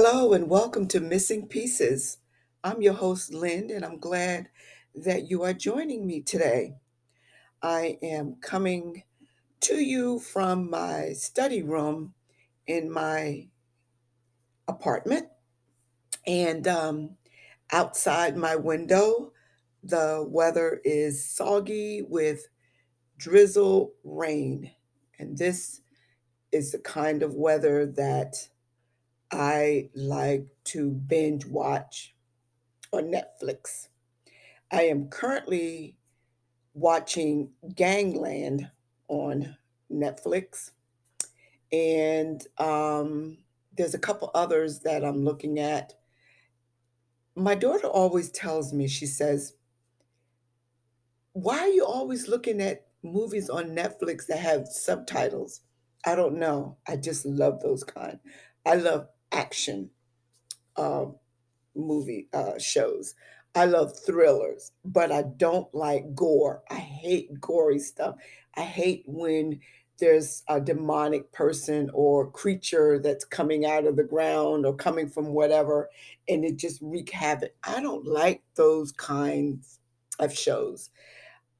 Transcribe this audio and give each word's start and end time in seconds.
Hello 0.00 0.32
and 0.32 0.48
welcome 0.48 0.86
to 0.86 1.00
Missing 1.00 1.48
Pieces. 1.48 2.18
I'm 2.62 2.80
your 2.80 2.92
host, 2.92 3.34
Lynn, 3.34 3.68
and 3.72 3.84
I'm 3.84 3.98
glad 3.98 4.48
that 4.94 5.28
you 5.28 5.42
are 5.42 5.52
joining 5.52 6.06
me 6.06 6.20
today. 6.22 6.74
I 7.64 7.98
am 8.00 8.36
coming 8.40 9.02
to 9.62 9.82
you 9.82 10.20
from 10.20 10.70
my 10.70 11.14
study 11.14 11.64
room 11.64 12.14
in 12.68 12.92
my 12.92 13.48
apartment, 14.68 15.26
and 16.28 16.68
um, 16.68 17.16
outside 17.72 18.36
my 18.36 18.54
window, 18.54 19.32
the 19.82 20.24
weather 20.28 20.80
is 20.84 21.28
soggy 21.28 22.02
with 22.08 22.46
drizzle 23.16 23.94
rain. 24.04 24.70
And 25.18 25.36
this 25.36 25.80
is 26.52 26.70
the 26.70 26.78
kind 26.78 27.24
of 27.24 27.34
weather 27.34 27.84
that 27.96 28.48
I 29.30 29.90
like 29.94 30.46
to 30.64 30.90
binge 30.90 31.44
watch 31.46 32.14
on 32.92 33.12
Netflix. 33.12 33.88
I 34.72 34.82
am 34.82 35.08
currently 35.08 35.96
watching 36.74 37.50
Gangland 37.74 38.70
on 39.08 39.56
Netflix, 39.92 40.70
and 41.72 42.42
um, 42.58 43.38
there's 43.76 43.94
a 43.94 43.98
couple 43.98 44.30
others 44.34 44.80
that 44.80 45.04
I'm 45.04 45.24
looking 45.24 45.58
at. 45.58 45.94
My 47.36 47.54
daughter 47.54 47.86
always 47.86 48.30
tells 48.30 48.72
me, 48.72 48.88
she 48.88 49.06
says, 49.06 49.54
Why 51.32 51.58
are 51.58 51.68
you 51.68 51.84
always 51.84 52.28
looking 52.28 52.60
at 52.60 52.86
movies 53.02 53.50
on 53.50 53.76
Netflix 53.76 54.26
that 54.26 54.38
have 54.38 54.66
subtitles? 54.66 55.60
I 56.06 56.14
don't 56.14 56.38
know. 56.38 56.78
I 56.86 56.96
just 56.96 57.26
love 57.26 57.60
those 57.60 57.84
kind. 57.84 58.18
I 58.64 58.74
love 58.74 59.08
action 59.32 59.90
uh, 60.76 61.06
movie 61.74 62.28
uh, 62.32 62.58
shows. 62.58 63.14
I 63.54 63.64
love 63.66 63.98
thrillers, 64.06 64.72
but 64.84 65.10
I 65.12 65.22
don't 65.22 65.72
like 65.74 66.14
gore. 66.14 66.62
I 66.70 66.76
hate 66.76 67.40
gory 67.40 67.78
stuff. 67.78 68.16
I 68.56 68.62
hate 68.62 69.04
when 69.06 69.60
there's 69.98 70.44
a 70.48 70.60
demonic 70.60 71.32
person 71.32 71.90
or 71.94 72.30
creature 72.30 72.98
that's 73.00 73.24
coming 73.24 73.66
out 73.66 73.86
of 73.86 73.96
the 73.96 74.04
ground 74.04 74.66
or 74.66 74.74
coming 74.74 75.08
from 75.08 75.28
whatever 75.28 75.90
and 76.28 76.44
it 76.44 76.56
just 76.56 76.80
wreak 76.82 77.10
havoc. 77.10 77.52
I 77.64 77.80
don't 77.80 78.06
like 78.06 78.42
those 78.56 78.92
kinds 78.92 79.80
of 80.20 80.32
shows. 80.36 80.90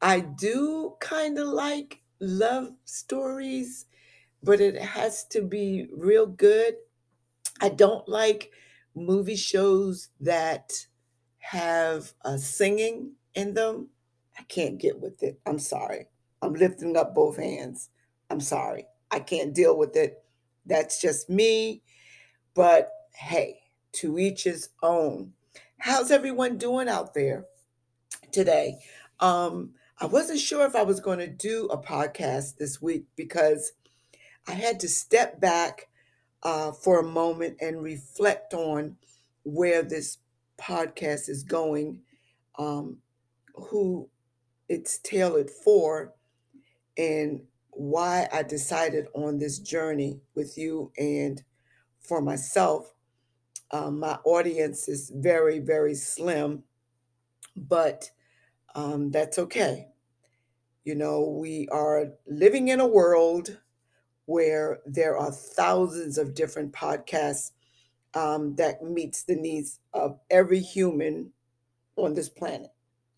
I 0.00 0.20
do 0.20 0.96
kind 1.00 1.38
of 1.38 1.48
like 1.48 2.02
love 2.20 2.72
stories, 2.84 3.86
but 4.42 4.60
it 4.60 4.76
has 4.80 5.24
to 5.26 5.42
be 5.42 5.88
real 5.92 6.26
good. 6.26 6.76
I 7.60 7.68
don't 7.68 8.08
like 8.08 8.50
movie 8.94 9.36
shows 9.36 10.08
that 10.20 10.86
have 11.38 12.12
uh, 12.24 12.36
singing 12.36 13.12
in 13.34 13.54
them. 13.54 13.88
I 14.38 14.42
can't 14.44 14.78
get 14.78 15.00
with 15.00 15.22
it. 15.22 15.40
I'm 15.46 15.58
sorry. 15.58 16.06
I'm 16.42 16.54
lifting 16.54 16.96
up 16.96 17.14
both 17.14 17.36
hands. 17.36 17.90
I'm 18.30 18.40
sorry. 18.40 18.86
I 19.10 19.20
can't 19.20 19.54
deal 19.54 19.76
with 19.76 19.96
it. 19.96 20.22
That's 20.66 21.00
just 21.00 21.28
me. 21.28 21.82
But 22.54 22.90
hey, 23.14 23.60
to 23.92 24.18
each 24.18 24.44
his 24.44 24.68
own. 24.82 25.32
How's 25.78 26.10
everyone 26.10 26.58
doing 26.58 26.88
out 26.88 27.14
there 27.14 27.46
today? 28.32 28.78
Um, 29.20 29.74
I 30.00 30.06
wasn't 30.06 30.38
sure 30.38 30.64
if 30.66 30.76
I 30.76 30.82
was 30.82 31.00
going 31.00 31.18
to 31.18 31.26
do 31.26 31.66
a 31.66 31.78
podcast 31.78 32.56
this 32.56 32.80
week 32.80 33.06
because 33.16 33.72
I 34.46 34.52
had 34.52 34.78
to 34.80 34.88
step 34.88 35.40
back 35.40 35.88
uh, 36.42 36.72
for 36.72 37.00
a 37.00 37.06
moment 37.06 37.56
and 37.60 37.82
reflect 37.82 38.54
on 38.54 38.96
where 39.44 39.82
this 39.82 40.18
podcast 40.60 41.28
is 41.28 41.42
going, 41.42 42.00
um, 42.58 42.98
who 43.54 44.08
it's 44.68 44.98
tailored 44.98 45.50
for, 45.50 46.14
and 46.96 47.42
why 47.70 48.28
I 48.32 48.42
decided 48.42 49.06
on 49.14 49.38
this 49.38 49.58
journey 49.58 50.20
with 50.34 50.58
you 50.58 50.92
and 50.98 51.42
for 52.00 52.20
myself. 52.20 52.92
Um, 53.70 54.00
my 54.00 54.18
audience 54.24 54.88
is 54.88 55.12
very, 55.14 55.58
very 55.58 55.94
slim, 55.94 56.64
but 57.56 58.10
um, 58.74 59.10
that's 59.10 59.38
okay. 59.38 59.88
You 60.84 60.94
know, 60.94 61.20
we 61.20 61.68
are 61.70 62.12
living 62.26 62.68
in 62.68 62.80
a 62.80 62.86
world 62.86 63.58
where 64.28 64.80
there 64.84 65.16
are 65.16 65.32
thousands 65.32 66.18
of 66.18 66.34
different 66.34 66.70
podcasts 66.70 67.52
um, 68.12 68.56
that 68.56 68.82
meets 68.82 69.22
the 69.22 69.34
needs 69.34 69.80
of 69.94 70.20
every 70.30 70.60
human 70.60 71.30
on 71.96 72.12
this 72.12 72.28
planet. 72.28 72.68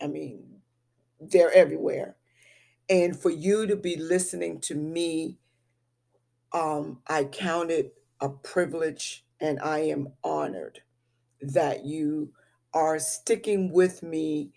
I 0.01 0.07
mean, 0.07 0.61
they're 1.21 1.53
everywhere. 1.53 2.15
And 2.89 3.21
for 3.21 3.31
you 3.31 3.67
to 3.67 3.75
be 3.75 3.97
listening 3.97 4.61
to 4.61 4.77
me, 4.77 5.39
um, 6.53 7.01
I 7.09 7.25
count 7.25 7.73
it 7.73 7.93
a 8.21 8.29
privilege 8.29 9.25
and 9.41 9.59
I 9.59 9.81
am 9.81 10.13
honored 10.23 10.83
that 11.41 11.85
you 11.85 12.31
are 12.73 13.01
sticking 13.01 13.73
with 13.73 14.05
me 14.05 14.53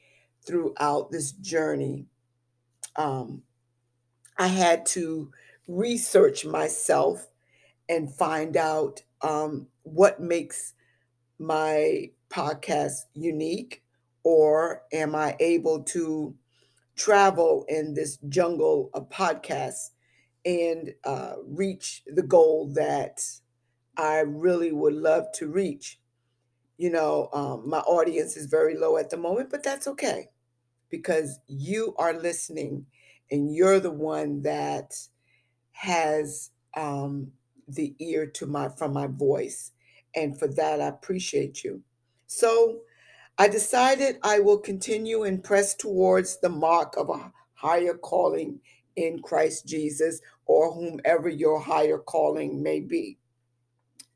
throughout 0.45 1.09
this 1.09 1.31
journey. 1.31 2.05
Um, 2.95 3.41
I 4.37 4.47
had 4.47 4.85
to 4.87 5.31
research 5.67 6.45
myself 6.45 7.27
and 7.89 8.13
find 8.13 8.57
out 8.57 9.03
um, 9.21 9.67
what 9.83 10.19
makes 10.19 10.73
my 11.39 12.09
podcast 12.29 13.05
unique, 13.13 13.83
or 14.23 14.83
am 14.91 15.15
I 15.15 15.35
able 15.39 15.83
to 15.83 16.35
travel 16.95 17.65
in 17.67 17.93
this 17.93 18.17
jungle 18.29 18.89
of 18.93 19.09
podcasts 19.09 19.89
and 20.45 20.93
uh, 21.03 21.35
reach 21.45 22.03
the 22.07 22.23
goal 22.23 22.71
that 22.75 23.23
I 23.97 24.19
really 24.19 24.71
would 24.71 24.93
love 24.93 25.25
to 25.35 25.47
reach? 25.47 25.99
You 26.77 26.91
know, 26.91 27.29
um, 27.33 27.69
my 27.69 27.79
audience 27.79 28.35
is 28.35 28.47
very 28.47 28.75
low 28.77 28.97
at 28.97 29.09
the 29.09 29.17
moment, 29.17 29.49
but 29.49 29.63
that's 29.63 29.87
okay 29.87 30.29
because 30.89 31.39
you 31.47 31.95
are 31.97 32.13
listening 32.13 32.85
and 33.31 33.53
you're 33.53 33.79
the 33.79 33.91
one 33.91 34.41
that 34.43 34.93
has 35.73 36.51
um, 36.75 37.31
the 37.67 37.95
ear 37.99 38.25
to 38.27 38.45
my 38.47 38.69
from 38.69 38.93
my 38.93 39.07
voice 39.07 39.71
and 40.15 40.37
for 40.39 40.47
that 40.47 40.81
i 40.81 40.87
appreciate 40.87 41.63
you. 41.63 41.81
So 42.27 42.81
i 43.37 43.47
decided 43.47 44.17
i 44.23 44.39
will 44.39 44.59
continue 44.59 45.23
and 45.23 45.43
press 45.43 45.75
towards 45.75 46.39
the 46.39 46.49
mark 46.49 46.95
of 46.97 47.09
a 47.09 47.31
higher 47.55 47.95
calling 47.95 48.59
in 48.95 49.21
christ 49.21 49.65
jesus 49.67 50.21
or 50.45 50.73
whomever 50.73 51.29
your 51.29 51.59
higher 51.59 51.97
calling 51.97 52.61
may 52.61 52.79
be. 52.79 53.17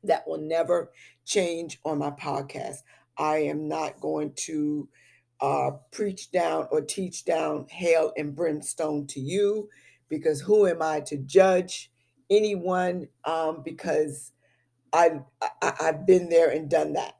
That 0.04 0.26
will 0.26 0.40
never 0.40 0.92
change 1.24 1.80
on 1.84 1.98
my 1.98 2.10
podcast. 2.10 2.78
I 3.16 3.38
am 3.38 3.68
not 3.68 4.00
going 4.00 4.32
to 4.46 4.88
uh, 5.40 5.70
preach 5.90 6.30
down 6.30 6.68
or 6.70 6.80
teach 6.80 7.24
down 7.24 7.66
hell 7.70 8.12
and 8.16 8.34
brimstone 8.34 9.06
to 9.08 9.20
you 9.20 9.68
because 10.08 10.40
who 10.40 10.66
am 10.66 10.82
I 10.82 11.00
to 11.00 11.16
judge 11.16 11.90
anyone? 12.30 13.08
Um, 13.24 13.62
because 13.64 14.32
I, 14.92 15.20
I 15.62 15.72
I've 15.80 16.06
been 16.06 16.28
there 16.28 16.50
and 16.50 16.70
done 16.70 16.94
that. 16.94 17.16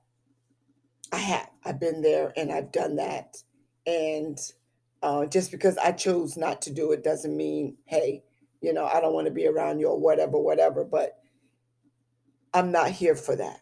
I 1.12 1.18
have. 1.18 1.50
I've 1.64 1.80
been 1.80 2.02
there 2.02 2.32
and 2.36 2.52
I've 2.52 2.72
done 2.72 2.96
that. 2.96 3.36
And 3.86 4.38
uh, 5.02 5.26
just 5.26 5.50
because 5.50 5.78
I 5.78 5.92
chose 5.92 6.36
not 6.36 6.62
to 6.62 6.72
do 6.72 6.92
it 6.92 7.04
doesn't 7.04 7.36
mean, 7.36 7.76
hey, 7.86 8.24
you 8.60 8.72
know, 8.72 8.86
I 8.86 9.00
don't 9.00 9.14
want 9.14 9.26
to 9.26 9.32
be 9.32 9.46
around 9.46 9.80
you 9.80 9.88
or 9.88 9.98
whatever, 10.00 10.38
whatever. 10.38 10.84
But 10.84 11.18
I'm 12.52 12.72
not 12.72 12.90
here 12.90 13.14
for 13.14 13.36
that. 13.36 13.60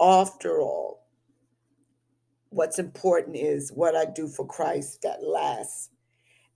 After 0.00 0.60
all, 0.60 1.06
what's 2.50 2.78
important 2.78 3.36
is 3.36 3.70
what 3.72 3.96
I 3.96 4.06
do 4.06 4.28
for 4.28 4.46
Christ 4.46 5.02
that 5.02 5.22
lasts 5.22 5.90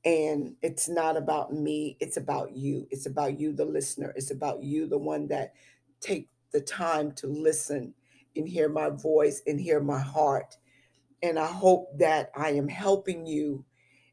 and 0.05 0.55
it's 0.63 0.89
not 0.89 1.17
about 1.17 1.53
me, 1.53 1.97
it's 2.01 2.17
about 2.17 2.57
you. 2.57 2.89
It's 2.91 3.07
about 3.07 3.39
you, 3.39 3.53
the 3.53 3.65
listener. 3.65 4.13
It's 4.17 4.33
about 4.33 4.63
you, 4.63 4.87
the 4.87 4.99
one 4.99 5.29
that 5.29 5.55
take 6.01 6.29
the 6.53 6.61
time 6.61 7.13
to 7.13 7.29
listen 7.29 7.95
and 8.35 8.49
hear 8.49 8.69
my 8.69 8.91
voice 8.91 9.43
and 9.47 9.61
hear 9.61 9.81
my 9.81 10.01
heart. 10.01 10.57
And 11.23 11.39
I 11.39 11.47
hope 11.47 11.97
that 11.99 12.31
I 12.37 12.51
am 12.51 12.67
helping 12.67 13.27
you 13.27 13.65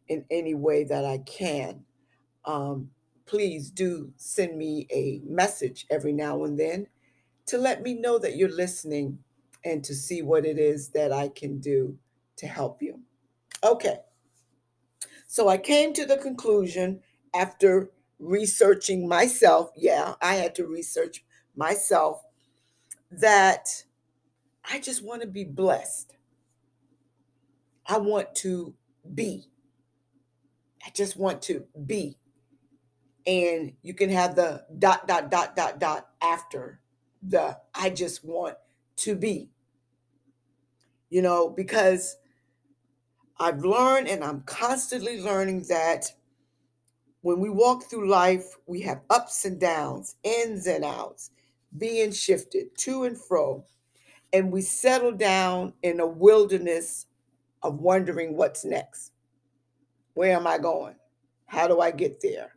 in 0.07 0.25
any 0.29 0.53
way 0.53 0.83
that 0.83 1.05
I 1.05 1.19
can. 1.19 1.83
Um, 2.45 2.91
please 3.25 3.71
do 3.71 4.11
send 4.17 4.57
me 4.57 4.87
a 4.91 5.21
message 5.25 5.87
every 5.89 6.13
now 6.13 6.43
and 6.43 6.59
then 6.59 6.87
to 7.47 7.57
let 7.57 7.81
me 7.81 7.95
know 7.95 8.19
that 8.19 8.35
you're 8.35 8.49
listening 8.49 9.19
and 9.65 9.83
to 9.83 9.95
see 9.95 10.21
what 10.21 10.45
it 10.45 10.59
is 10.59 10.89
that 10.89 11.11
I 11.11 11.29
can 11.29 11.59
do 11.59 11.97
to 12.37 12.47
help 12.47 12.81
you. 12.81 12.99
Okay. 13.63 13.99
So 15.31 15.47
I 15.47 15.59
came 15.59 15.93
to 15.93 16.07
the 16.07 16.17
conclusion 16.17 17.01
after 17.35 17.91
researching 18.17 19.07
myself. 19.07 19.69
Yeah, 19.77 20.15
I 20.23 20.33
had 20.33 20.55
to 20.55 20.65
research 20.65 21.23
myself 21.55 22.23
that 23.11 23.83
I 24.69 24.79
just 24.79 25.03
want 25.03 25.21
to 25.21 25.27
be 25.27 25.43
blessed. 25.43 26.15
I 27.87 27.99
want 27.99 28.33
to 28.37 28.73
be. 29.13 29.45
I 30.83 30.89
just 30.95 31.15
want 31.15 31.43
to 31.43 31.65
be. 31.85 32.17
And 33.27 33.73
you 33.83 33.93
can 33.93 34.09
have 34.09 34.35
the 34.35 34.65
dot, 34.79 35.07
dot, 35.07 35.29
dot, 35.29 35.55
dot, 35.55 35.79
dot 35.79 36.07
after 36.23 36.79
the 37.21 37.59
I 37.75 37.91
just 37.91 38.25
want 38.25 38.57
to 38.97 39.15
be. 39.15 39.51
You 41.11 41.21
know, 41.21 41.49
because 41.49 42.17
I've 43.39 43.63
learned 43.63 44.07
and 44.07 44.23
I'm 44.23 44.41
constantly 44.41 45.21
learning 45.21 45.65
that 45.69 46.11
when 47.21 47.39
we 47.39 47.49
walk 47.49 47.83
through 47.83 48.09
life, 48.09 48.57
we 48.65 48.81
have 48.81 49.01
ups 49.09 49.45
and 49.45 49.59
downs, 49.59 50.15
ins 50.23 50.67
and 50.67 50.83
outs, 50.85 51.31
being 51.77 52.11
shifted 52.11 52.77
to 52.77 53.03
and 53.03 53.17
fro. 53.17 53.65
And 54.31 54.51
we 54.51 54.61
settle 54.61 55.11
down 55.11 55.73
in 55.83 55.99
a 55.99 56.07
wilderness 56.07 57.07
of 57.63 57.79
wondering 57.79 58.35
what's 58.35 58.63
next. 58.63 59.11
Where 60.13 60.35
am 60.35 60.47
I 60.47 60.57
going? 60.57 60.95
How 61.45 61.67
do 61.67 61.79
I 61.79 61.91
get 61.91 62.21
there? 62.21 62.55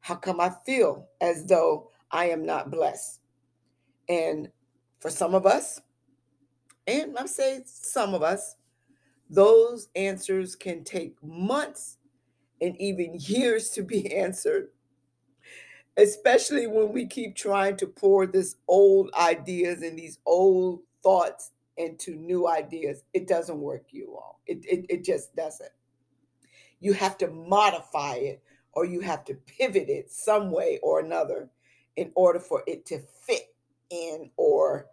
How 0.00 0.14
come 0.16 0.40
I 0.40 0.52
feel 0.66 1.08
as 1.20 1.46
though 1.46 1.90
I 2.10 2.26
am 2.26 2.44
not 2.44 2.70
blessed? 2.70 3.20
And 4.08 4.48
for 4.98 5.10
some 5.10 5.34
of 5.34 5.46
us, 5.46 5.80
and 6.86 7.16
I'm 7.16 7.28
saying 7.28 7.62
some 7.66 8.14
of 8.14 8.22
us, 8.22 8.56
those 9.32 9.88
answers 9.96 10.54
can 10.54 10.84
take 10.84 11.16
months 11.22 11.96
and 12.60 12.78
even 12.80 13.14
years 13.18 13.70
to 13.70 13.82
be 13.82 14.14
answered, 14.14 14.68
especially 15.96 16.66
when 16.66 16.92
we 16.92 17.06
keep 17.06 17.34
trying 17.34 17.76
to 17.78 17.86
pour 17.86 18.26
this 18.26 18.56
old 18.68 19.10
ideas 19.14 19.82
and 19.82 19.98
these 19.98 20.18
old 20.26 20.80
thoughts 21.02 21.50
into 21.78 22.14
new 22.14 22.46
ideas. 22.46 23.04
It 23.14 23.26
doesn't 23.26 23.58
work, 23.58 23.86
you 23.90 24.14
all. 24.14 24.40
It, 24.46 24.64
it, 24.66 24.86
it 24.88 25.04
just 25.04 25.34
doesn't. 25.34 25.72
You 26.80 26.92
have 26.92 27.16
to 27.18 27.28
modify 27.28 28.16
it 28.16 28.42
or 28.74 28.84
you 28.84 29.00
have 29.00 29.24
to 29.24 29.34
pivot 29.34 29.88
it 29.88 30.10
some 30.10 30.50
way 30.50 30.78
or 30.82 31.00
another 31.00 31.48
in 31.96 32.10
order 32.14 32.38
for 32.38 32.62
it 32.66 32.84
to 32.86 33.00
fit 33.26 33.54
in 33.90 34.30
or 34.36 34.86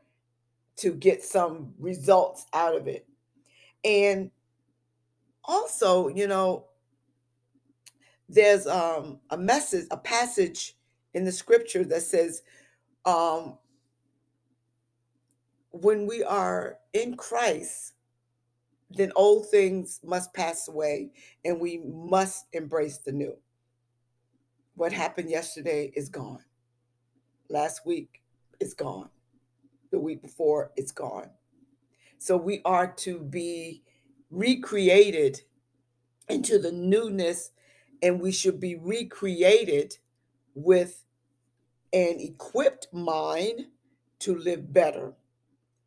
to 0.78 0.94
get 0.94 1.24
some 1.24 1.74
results 1.78 2.46
out 2.54 2.76
of 2.76 2.88
it. 2.88 3.09
And 3.84 4.32
also, 5.44 6.08
you 6.10 6.28
know, 6.28 6.66
there's 8.28 8.68
um, 8.68 9.20
a 9.30 9.38
message, 9.38 9.88
a 9.92 9.98
passage 9.98 10.76
in 11.14 11.26
the 11.26 11.32
scripture 11.32 11.84
that 11.84 12.02
says, 12.02 12.44
um, 13.06 13.58
when 15.72 16.06
we 16.06 16.24
are 16.24 16.78
in 16.94 17.16
Christ, 17.16 17.94
then 18.92 19.12
old 19.16 19.50
things 19.50 20.00
must 20.04 20.34
pass 20.34 20.68
away 20.68 21.12
and 21.46 21.60
we 21.60 21.80
must 21.86 22.46
embrace 22.54 22.98
the 22.98 23.12
new. 23.12 23.36
What 24.76 24.92
happened 24.94 25.30
yesterday 25.30 25.92
is 25.96 26.10
gone. 26.10 26.44
Last 27.50 27.86
week 27.86 28.22
is 28.60 28.74
gone. 28.74 29.10
The 29.92 30.00
week 30.00 30.22
before, 30.22 30.72
it's 30.76 30.92
gone. 30.92 31.30
So 32.20 32.36
we 32.36 32.62
are 32.66 32.92
to 32.98 33.18
be 33.18 33.82
recreated 34.30 35.42
into 36.28 36.60
the 36.60 36.72
newness, 36.72 37.52
and 38.04 38.22
we 38.22 38.32
should 38.32 38.60
be 38.60 38.76
recreated 38.76 39.98
with 40.54 41.06
an 41.94 42.18
equipped 42.20 42.90
mind 42.94 43.68
to 44.20 44.36
live 44.36 44.74
better, 44.74 45.14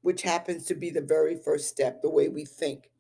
which 0.01 0.23
happens 0.23 0.65
to 0.67 0.75
be 0.75 0.89
the 0.89 1.03
very 1.03 1.37
first 1.37 1.69
step, 1.69 2.01
the 2.01 2.11
way 2.11 2.29
we 2.29 2.47
think. 2.47 2.91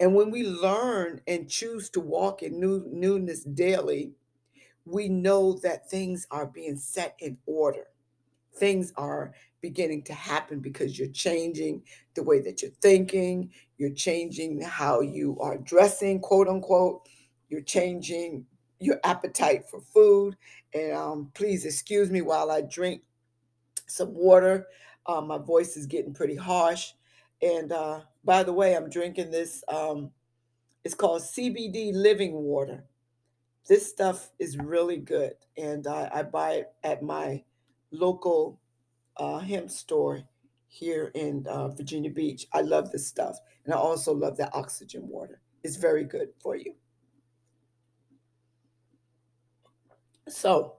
And 0.00 0.16
when 0.16 0.32
we 0.32 0.44
learn 0.44 1.20
and 1.28 1.48
choose 1.48 1.90
to 1.90 2.00
walk 2.00 2.42
in 2.42 2.58
new, 2.58 2.84
newness 2.90 3.44
daily, 3.44 4.14
we 4.84 5.08
know 5.08 5.52
that 5.62 5.88
things 5.88 6.26
are 6.30 6.46
being 6.46 6.76
set 6.76 7.14
in 7.20 7.38
order. 7.46 7.86
Things 8.54 8.92
are 8.96 9.32
beginning 9.60 10.02
to 10.04 10.14
happen 10.14 10.60
because 10.60 10.98
you're 10.98 11.08
changing 11.08 11.82
the 12.14 12.22
way 12.22 12.40
that 12.40 12.62
you're 12.62 12.70
thinking, 12.82 13.50
you're 13.78 13.94
changing 13.94 14.60
how 14.60 15.00
you 15.00 15.38
are 15.40 15.58
dressing, 15.58 16.20
quote 16.20 16.48
unquote, 16.48 17.08
you're 17.48 17.60
changing 17.60 18.46
your 18.78 18.98
appetite 19.04 19.68
for 19.68 19.80
food. 19.80 20.36
And 20.74 20.92
um, 20.92 21.30
please 21.34 21.64
excuse 21.64 22.10
me 22.10 22.22
while 22.22 22.50
I 22.50 22.62
drink 22.62 23.02
some 23.86 24.14
water. 24.14 24.66
Uh, 25.06 25.20
my 25.20 25.38
voice 25.38 25.76
is 25.76 25.86
getting 25.86 26.14
pretty 26.14 26.36
harsh. 26.36 26.92
And 27.42 27.72
uh, 27.72 28.00
by 28.24 28.42
the 28.42 28.52
way, 28.52 28.76
I'm 28.76 28.90
drinking 28.90 29.30
this, 29.30 29.64
um, 29.68 30.10
it's 30.84 30.94
called 30.94 31.22
CBD 31.22 31.92
Living 31.94 32.32
Water. 32.32 32.84
This 33.68 33.88
stuff 33.88 34.30
is 34.38 34.56
really 34.58 34.96
good. 34.96 35.34
And 35.56 35.86
I, 35.86 36.10
I 36.12 36.22
buy 36.22 36.52
it 36.52 36.72
at 36.82 37.02
my 37.02 37.42
local 37.90 38.60
uh, 39.16 39.38
hemp 39.38 39.70
store 39.70 40.22
here 40.66 41.10
in 41.14 41.46
uh, 41.48 41.68
Virginia 41.68 42.10
Beach. 42.10 42.46
I 42.52 42.62
love 42.62 42.90
this 42.92 43.06
stuff. 43.06 43.38
And 43.64 43.74
I 43.74 43.76
also 43.76 44.14
love 44.14 44.36
the 44.36 44.52
oxygen 44.54 45.06
water. 45.08 45.40
It's 45.62 45.76
very 45.76 46.04
good 46.04 46.28
for 46.38 46.56
you. 46.56 46.74
So, 50.28 50.76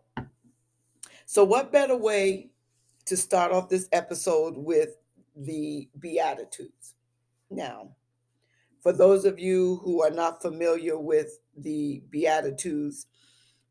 so 1.25 1.43
what 1.43 1.73
better 1.73 1.95
way 1.95 2.51
to 3.05 3.17
start 3.17 3.51
off 3.51 3.67
this 3.67 3.89
episode 3.91 4.55
with 4.55 4.95
the 5.35 5.89
Beatitudes? 5.99 6.95
Now, 7.49 7.89
for 8.79 8.93
those 8.93 9.25
of 9.25 9.39
you 9.39 9.81
who 9.83 10.01
are 10.01 10.09
not 10.09 10.41
familiar 10.41 10.97
with 10.97 11.39
the 11.57 12.01
Beatitudes, 12.09 13.07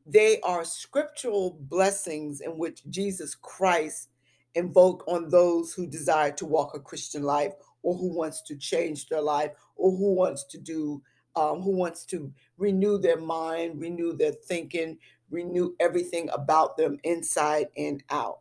they 0.06 0.40
are 0.40 0.64
scriptural 0.64 1.58
blessings 1.60 2.40
in 2.40 2.58
which 2.58 2.82
Jesus 2.88 3.34
Christ 3.34 4.08
invoke 4.54 5.04
on 5.06 5.28
those 5.28 5.72
who 5.72 5.86
desire 5.86 6.32
to 6.32 6.46
walk 6.46 6.74
a 6.74 6.80
Christian 6.80 7.22
life 7.22 7.52
or 7.82 7.96
who 7.96 8.12
wants 8.12 8.42
to 8.42 8.56
change 8.56 9.08
their 9.08 9.20
life 9.20 9.52
or 9.76 9.90
who 9.90 10.14
wants 10.14 10.44
to 10.44 10.58
do 10.58 11.02
um, 11.36 11.60
who 11.60 11.70
wants 11.76 12.04
to 12.06 12.32
renew 12.58 12.98
their 12.98 13.20
mind, 13.20 13.80
renew 13.80 14.12
their 14.16 14.32
thinking, 14.32 14.98
renew 15.30 15.74
everything 15.78 16.28
about 16.32 16.76
them 16.76 16.98
inside 17.04 17.68
and 17.76 18.02
out. 18.10 18.40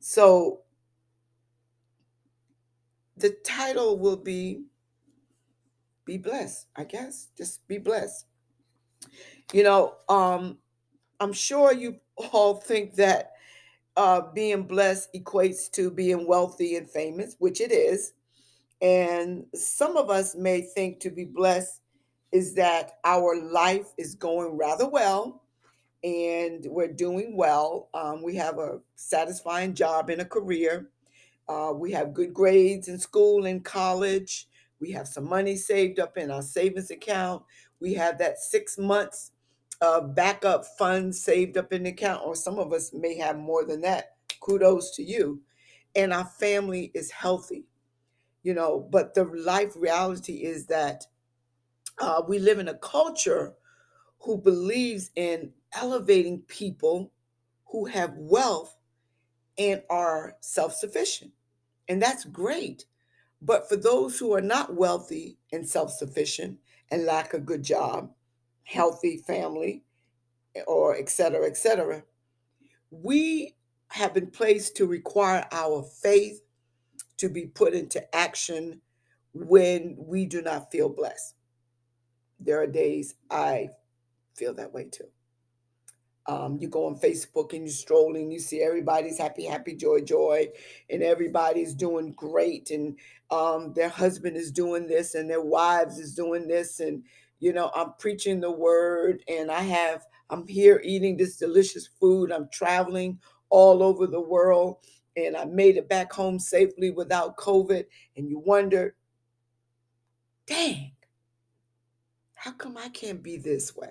So 0.00 0.62
the 3.16 3.30
title 3.44 3.98
will 3.98 4.16
be 4.16 4.64
be 6.04 6.18
blessed, 6.18 6.66
I 6.76 6.84
guess. 6.84 7.28
Just 7.36 7.66
be 7.66 7.78
blessed. 7.78 8.26
You 9.52 9.64
know, 9.64 9.94
um, 10.08 10.58
I'm 11.20 11.32
sure 11.32 11.72
you 11.72 11.96
all 12.32 12.54
think 12.54 12.94
that 12.94 13.32
uh, 13.96 14.20
being 14.34 14.64
blessed 14.64 15.12
equates 15.14 15.70
to 15.72 15.90
being 15.90 16.26
wealthy 16.26 16.76
and 16.76 16.88
famous, 16.88 17.36
which 17.38 17.60
it 17.60 17.72
is. 17.72 18.12
And 18.82 19.46
some 19.54 19.96
of 19.96 20.10
us 20.10 20.34
may 20.34 20.60
think 20.60 21.00
to 21.00 21.10
be 21.10 21.24
blessed 21.24 21.80
is 22.32 22.54
that 22.54 22.98
our 23.04 23.40
life 23.40 23.92
is 23.96 24.14
going 24.14 24.56
rather 24.56 24.86
well 24.88 25.42
and 26.04 26.66
we're 26.68 26.92
doing 26.92 27.36
well. 27.36 27.88
Um, 27.94 28.22
we 28.22 28.34
have 28.36 28.58
a 28.58 28.80
satisfying 28.96 29.74
job 29.74 30.10
and 30.10 30.20
a 30.20 30.26
career. 30.26 30.90
Uh, 31.48 31.72
we 31.74 31.92
have 31.92 32.12
good 32.12 32.34
grades 32.34 32.88
in 32.88 32.98
school 32.98 33.46
and 33.46 33.64
college. 33.64 34.48
We 34.78 34.90
have 34.92 35.08
some 35.08 35.26
money 35.26 35.56
saved 35.56 35.98
up 35.98 36.18
in 36.18 36.30
our 36.30 36.42
savings 36.42 36.90
account. 36.90 37.44
We 37.80 37.94
have 37.94 38.18
that 38.18 38.38
six 38.38 38.76
months 38.76 39.32
uh, 39.80 40.00
backup 40.00 40.64
funds 40.78 41.20
saved 41.20 41.56
up 41.56 41.72
in 41.72 41.84
the 41.84 41.90
account, 41.90 42.22
or 42.24 42.34
some 42.34 42.58
of 42.58 42.72
us 42.72 42.92
may 42.92 43.16
have 43.16 43.38
more 43.38 43.64
than 43.64 43.80
that. 43.82 44.16
Kudos 44.40 44.94
to 44.96 45.02
you. 45.02 45.40
And 45.94 46.12
our 46.12 46.24
family 46.24 46.90
is 46.94 47.10
healthy, 47.10 47.64
you 48.42 48.54
know. 48.54 48.86
But 48.90 49.14
the 49.14 49.24
life 49.24 49.72
reality 49.76 50.44
is 50.44 50.66
that 50.66 51.04
uh, 51.98 52.22
we 52.26 52.38
live 52.38 52.58
in 52.58 52.68
a 52.68 52.74
culture 52.74 53.54
who 54.20 54.38
believes 54.38 55.10
in 55.16 55.52
elevating 55.74 56.40
people 56.42 57.12
who 57.66 57.86
have 57.86 58.14
wealth 58.16 58.76
and 59.58 59.82
are 59.90 60.36
self 60.40 60.74
sufficient. 60.74 61.32
And 61.88 62.02
that's 62.02 62.24
great. 62.24 62.84
But 63.40 63.68
for 63.68 63.76
those 63.76 64.18
who 64.18 64.34
are 64.34 64.40
not 64.40 64.74
wealthy 64.74 65.38
and 65.52 65.66
self 65.68 65.92
sufficient 65.92 66.58
and 66.90 67.04
lack 67.04 67.34
a 67.34 67.38
good 67.38 67.62
job, 67.62 68.10
healthy 68.66 69.16
family, 69.16 69.82
or 70.66 70.96
et 70.96 71.08
cetera, 71.08 71.46
et 71.46 71.56
cetera, 71.56 72.02
we 72.90 73.54
have 73.88 74.12
been 74.12 74.30
placed 74.30 74.76
to 74.76 74.86
require 74.86 75.46
our 75.52 75.82
faith 75.82 76.42
to 77.16 77.28
be 77.28 77.46
put 77.46 77.72
into 77.72 78.02
action 78.14 78.80
when 79.32 79.94
we 79.98 80.26
do 80.26 80.42
not 80.42 80.70
feel 80.72 80.88
blessed. 80.88 81.34
There 82.40 82.60
are 82.60 82.66
days 82.66 83.14
I 83.30 83.70
feel 84.34 84.52
that 84.54 84.74
way 84.74 84.88
too. 84.90 85.08
Um, 86.26 86.58
you 86.60 86.68
go 86.68 86.86
on 86.86 86.98
Facebook 86.98 87.52
and 87.52 87.62
you're 87.62 87.72
strolling, 87.72 88.32
you 88.32 88.40
see 88.40 88.60
everybody's 88.60 89.18
happy, 89.18 89.44
happy, 89.44 89.76
joy, 89.76 90.00
joy, 90.00 90.48
and 90.90 91.02
everybody's 91.02 91.72
doing 91.72 92.12
great, 92.12 92.72
and 92.72 92.98
um, 93.30 93.72
their 93.74 93.88
husband 93.88 94.36
is 94.36 94.50
doing 94.50 94.88
this, 94.88 95.14
and 95.14 95.30
their 95.30 95.40
wives 95.40 96.00
is 96.00 96.16
doing 96.16 96.48
this, 96.48 96.80
and 96.80 97.04
you 97.38 97.52
know, 97.52 97.70
I'm 97.74 97.92
preaching 97.98 98.40
the 98.40 98.50
word, 98.50 99.22
and 99.28 99.50
I 99.50 99.60
have, 99.60 100.06
I'm 100.30 100.46
here 100.46 100.80
eating 100.84 101.16
this 101.16 101.36
delicious 101.36 101.88
food. 102.00 102.32
I'm 102.32 102.48
traveling 102.52 103.18
all 103.50 103.82
over 103.82 104.06
the 104.06 104.20
world, 104.20 104.78
and 105.16 105.36
I 105.36 105.44
made 105.44 105.76
it 105.76 105.88
back 105.88 106.12
home 106.12 106.38
safely 106.38 106.90
without 106.90 107.36
COVID. 107.36 107.84
And 108.16 108.28
you 108.28 108.38
wonder, 108.38 108.94
dang, 110.46 110.92
how 112.34 112.52
come 112.52 112.76
I 112.76 112.88
can't 112.88 113.22
be 113.22 113.36
this 113.36 113.76
way? 113.76 113.90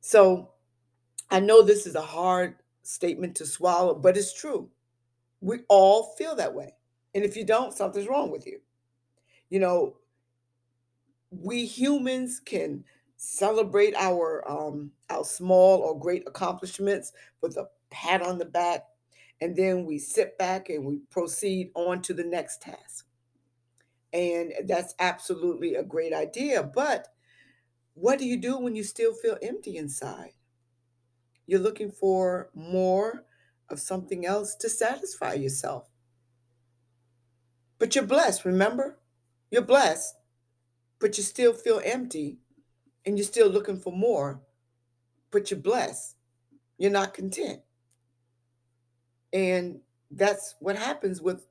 So 0.00 0.50
I 1.30 1.40
know 1.40 1.62
this 1.62 1.86
is 1.86 1.94
a 1.94 2.00
hard 2.00 2.56
statement 2.82 3.34
to 3.36 3.46
swallow, 3.46 3.94
but 3.94 4.16
it's 4.16 4.32
true. 4.32 4.70
We 5.40 5.60
all 5.68 6.14
feel 6.16 6.34
that 6.36 6.54
way. 6.54 6.74
And 7.14 7.24
if 7.24 7.36
you 7.36 7.44
don't, 7.44 7.74
something's 7.74 8.08
wrong 8.08 8.30
with 8.30 8.46
you. 8.46 8.60
You 9.50 9.60
know, 9.60 9.96
we 11.30 11.66
humans 11.66 12.40
can 12.44 12.84
celebrate 13.16 13.94
our 13.96 14.48
um, 14.50 14.92
our 15.10 15.24
small 15.24 15.78
or 15.80 15.98
great 15.98 16.24
accomplishments 16.26 17.12
with 17.42 17.56
a 17.56 17.68
pat 17.90 18.22
on 18.22 18.38
the 18.38 18.44
back, 18.44 18.84
and 19.40 19.56
then 19.56 19.84
we 19.84 19.98
sit 19.98 20.38
back 20.38 20.68
and 20.68 20.84
we 20.84 20.98
proceed 21.10 21.70
on 21.74 22.02
to 22.02 22.14
the 22.14 22.24
next 22.24 22.62
task. 22.62 23.06
And 24.12 24.52
that's 24.66 24.94
absolutely 24.98 25.74
a 25.74 25.82
great 25.82 26.14
idea. 26.14 26.62
But 26.62 27.08
what 27.94 28.18
do 28.18 28.24
you 28.24 28.36
do 28.36 28.58
when 28.58 28.74
you 28.74 28.84
still 28.84 29.12
feel 29.12 29.36
empty 29.42 29.76
inside? 29.76 30.32
You're 31.46 31.60
looking 31.60 31.90
for 31.90 32.50
more 32.54 33.24
of 33.68 33.80
something 33.80 34.24
else 34.24 34.54
to 34.56 34.68
satisfy 34.68 35.34
yourself. 35.34 35.90
But 37.78 37.94
you're 37.94 38.06
blessed, 38.06 38.44
remember? 38.44 38.98
You're 39.50 39.62
blessed, 39.62 40.14
but 41.00 41.16
you 41.16 41.22
still 41.22 41.52
feel 41.52 41.80
empty 41.84 42.38
and 43.06 43.16
you're 43.16 43.26
still 43.26 43.48
looking 43.48 43.78
for 43.78 43.92
more, 43.92 44.40
but 45.30 45.50
you're 45.50 45.60
blessed. 45.60 46.16
You're 46.76 46.90
not 46.90 47.14
content. 47.14 47.60
And 49.32 49.80
that's 50.10 50.54
what 50.60 50.76
happens 50.76 51.20
with 51.20 51.46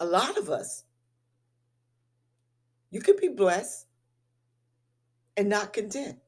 a 0.00 0.04
lot 0.04 0.36
of 0.36 0.50
us. 0.50 0.84
You 2.90 3.00
can 3.00 3.16
be 3.20 3.28
blessed 3.28 3.86
and 5.36 5.48
not 5.48 5.72
content. 5.72 6.18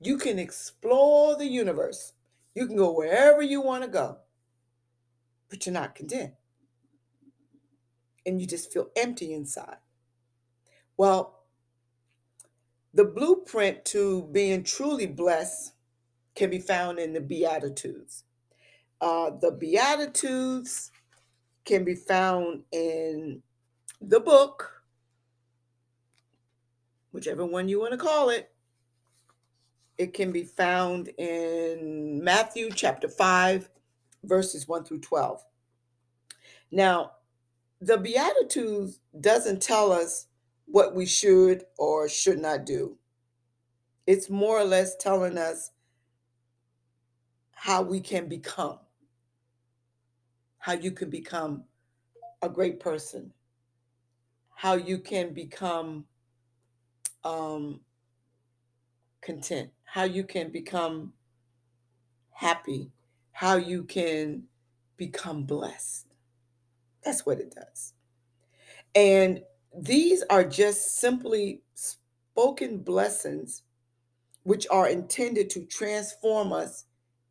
You 0.00 0.18
can 0.18 0.38
explore 0.38 1.36
the 1.36 1.46
universe. 1.46 2.12
You 2.54 2.66
can 2.66 2.76
go 2.76 2.92
wherever 2.92 3.42
you 3.42 3.60
want 3.60 3.82
to 3.84 3.88
go, 3.88 4.18
but 5.48 5.64
you're 5.64 5.72
not 5.72 5.94
content. 5.94 6.34
And 8.24 8.40
you 8.40 8.46
just 8.46 8.72
feel 8.72 8.90
empty 8.96 9.32
inside. 9.32 9.76
Well, 10.96 11.44
the 12.94 13.04
blueprint 13.04 13.84
to 13.86 14.28
being 14.32 14.64
truly 14.64 15.06
blessed 15.06 15.72
can 16.34 16.50
be 16.50 16.58
found 16.58 16.98
in 16.98 17.12
the 17.12 17.20
Beatitudes. 17.20 18.24
Uh, 19.00 19.30
the 19.30 19.52
Beatitudes 19.52 20.90
can 21.64 21.84
be 21.84 21.94
found 21.94 22.62
in 22.72 23.42
the 24.00 24.20
book, 24.20 24.82
whichever 27.12 27.44
one 27.44 27.68
you 27.68 27.80
want 27.80 27.92
to 27.92 27.98
call 27.98 28.30
it, 28.30 28.50
it 29.98 30.14
can 30.14 30.32
be 30.32 30.44
found 30.44 31.08
in 31.18 32.20
Matthew 32.22 32.70
chapter 32.70 33.08
5, 33.08 33.68
verses 34.24 34.68
1 34.68 34.84
through 34.84 35.00
12. 35.00 35.42
Now, 36.70 37.12
the 37.80 37.96
Beatitudes 37.96 39.00
doesn't 39.18 39.62
tell 39.62 39.92
us 39.92 40.26
what 40.66 40.94
we 40.94 41.06
should 41.06 41.64
or 41.78 42.08
should 42.08 42.38
not 42.38 42.66
do. 42.66 42.96
It's 44.06 44.30
more 44.30 44.58
or 44.58 44.64
less 44.64 44.94
telling 44.96 45.38
us 45.38 45.70
how 47.52 47.82
we 47.82 48.00
can 48.00 48.28
become, 48.28 48.78
how 50.58 50.74
you 50.74 50.92
can 50.92 51.10
become 51.10 51.64
a 52.42 52.48
great 52.48 52.78
person, 52.78 53.32
how 54.54 54.74
you 54.74 54.98
can 54.98 55.32
become 55.32 56.04
um, 57.24 57.80
content, 59.22 59.70
how 59.84 60.04
you 60.04 60.22
can 60.22 60.50
become 60.50 61.12
happy, 62.30 62.90
how 63.32 63.56
you 63.56 63.82
can 63.82 64.42
become 64.96 65.44
blessed. 65.44 66.06
That's 67.04 67.24
what 67.24 67.38
it 67.38 67.54
does. 67.54 67.94
And 68.94 69.42
these 69.78 70.22
are 70.30 70.44
just 70.44 70.98
simply 70.98 71.60
spoken 71.74 72.78
blessings 72.78 73.62
which 74.44 74.66
are 74.70 74.88
intended 74.88 75.50
to 75.50 75.66
transform 75.66 76.52
us 76.52 76.84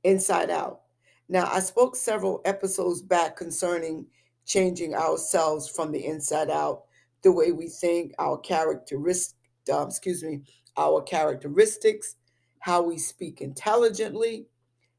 inside 0.03 0.49
out. 0.49 0.81
Now, 1.27 1.49
I 1.51 1.59
spoke 1.59 1.95
several 1.95 2.41
episodes 2.45 3.01
back 3.01 3.35
concerning 3.35 4.05
changing 4.45 4.93
ourselves 4.93 5.67
from 5.67 5.91
the 5.91 6.05
inside 6.05 6.51
out, 6.51 6.83
the 7.23 7.31
way 7.31 7.51
we 7.51 7.67
think, 7.67 8.13
our 8.19 8.37
characteristics, 8.37 9.33
um, 9.73 9.87
excuse 9.87 10.23
me, 10.23 10.43
our 10.77 11.01
characteristics, 11.01 12.17
how 12.59 12.83
we 12.83 12.99
speak 12.99 13.41
intelligently, 13.41 14.45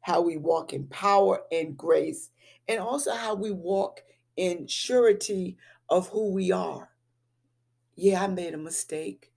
how 0.00 0.20
we 0.20 0.36
walk 0.36 0.72
in 0.72 0.86
power 0.88 1.42
and 1.52 1.76
grace, 1.76 2.30
and 2.66 2.80
also 2.80 3.14
how 3.14 3.34
we 3.34 3.52
walk 3.52 4.00
in 4.36 4.66
surety 4.66 5.56
of 5.90 6.08
who 6.08 6.32
we 6.32 6.50
are. 6.50 6.88
Yeah, 7.96 8.22
I 8.22 8.28
made 8.28 8.54
a 8.54 8.58
mistake, 8.58 9.32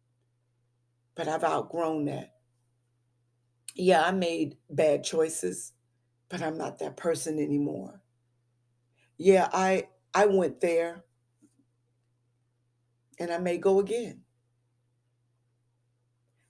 but 1.15 1.27
I've 1.27 1.43
outgrown 1.43 2.05
that. 2.05 2.33
Yeah, 3.75 4.03
I 4.03 4.11
made 4.11 4.57
bad 4.69 5.03
choices, 5.03 5.73
but 6.29 6.41
I'm 6.41 6.57
not 6.57 6.79
that 6.79 6.97
person 6.97 7.39
anymore. 7.39 8.01
Yeah, 9.17 9.49
I 9.53 9.87
I 10.13 10.25
went 10.25 10.61
there 10.61 11.03
and 13.19 13.31
I 13.31 13.37
may 13.37 13.57
go 13.57 13.79
again 13.79 14.23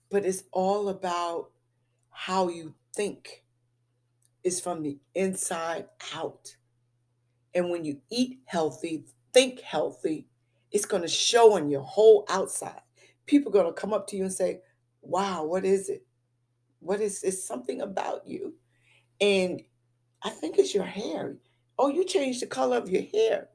but 0.10 0.26
it's 0.26 0.44
all 0.52 0.90
about 0.90 1.52
how 2.12 2.50
you 2.50 2.76
think. 2.96 3.44
It's 4.44 4.60
from 4.60 4.84
the 4.84 5.00
inside 5.16 5.88
out. 6.14 6.58
And 7.56 7.72
when 7.72 7.86
you 7.86 8.02
eat 8.12 8.42
healthy, 8.48 9.06
think 9.34 9.62
healthy, 9.62 10.29
it's 10.72 10.86
going 10.86 11.02
to 11.02 11.08
show 11.08 11.54
on 11.54 11.70
your 11.70 11.82
whole 11.82 12.26
outside. 12.30 12.82
People 13.26 13.50
are 13.52 13.62
going 13.62 13.74
to 13.74 13.80
come 13.80 13.94
up 13.94 14.08
to 14.08 14.18
you 14.18 14.24
and 14.24 14.34
say, 14.34 14.62
Wow, 15.02 15.46
what 15.46 15.66
is 15.66 15.90
it? 15.90 16.06
What 16.80 17.02
is 17.02 17.24
it's 17.24 17.44
something 17.44 17.82
about 17.82 18.28
you? 18.28 18.54
And 19.22 19.62
I 20.24 20.30
think 20.30 20.58
it's 20.58 20.74
your 20.74 20.86
hair. 20.86 21.38
Oh, 21.78 21.90
you 21.90 22.06
changed 22.06 22.42
the 22.42 22.48
color 22.48 22.78
of 22.78 22.90
your 22.90 23.04
hair. 23.04 23.50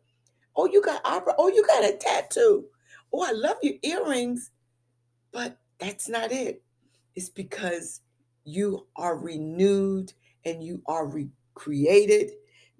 Oh, 0.56 0.66
you 0.66 0.82
got 0.82 1.02
eyebrow. 1.04 1.34
Oh, 1.38 1.48
you 1.48 1.66
got 1.66 1.84
a 1.84 1.96
tattoo. 1.96 2.64
Oh, 3.12 3.26
I 3.26 3.32
love 3.32 3.56
your 3.62 3.74
earrings. 3.82 4.50
But 5.32 5.58
that's 5.78 6.08
not 6.08 6.32
it. 6.32 6.62
It's 7.14 7.28
because 7.28 8.00
you 8.44 8.86
are 8.96 9.16
renewed 9.16 10.12
and 10.44 10.62
you 10.62 10.82
are 10.86 11.06
recreated 11.06 12.30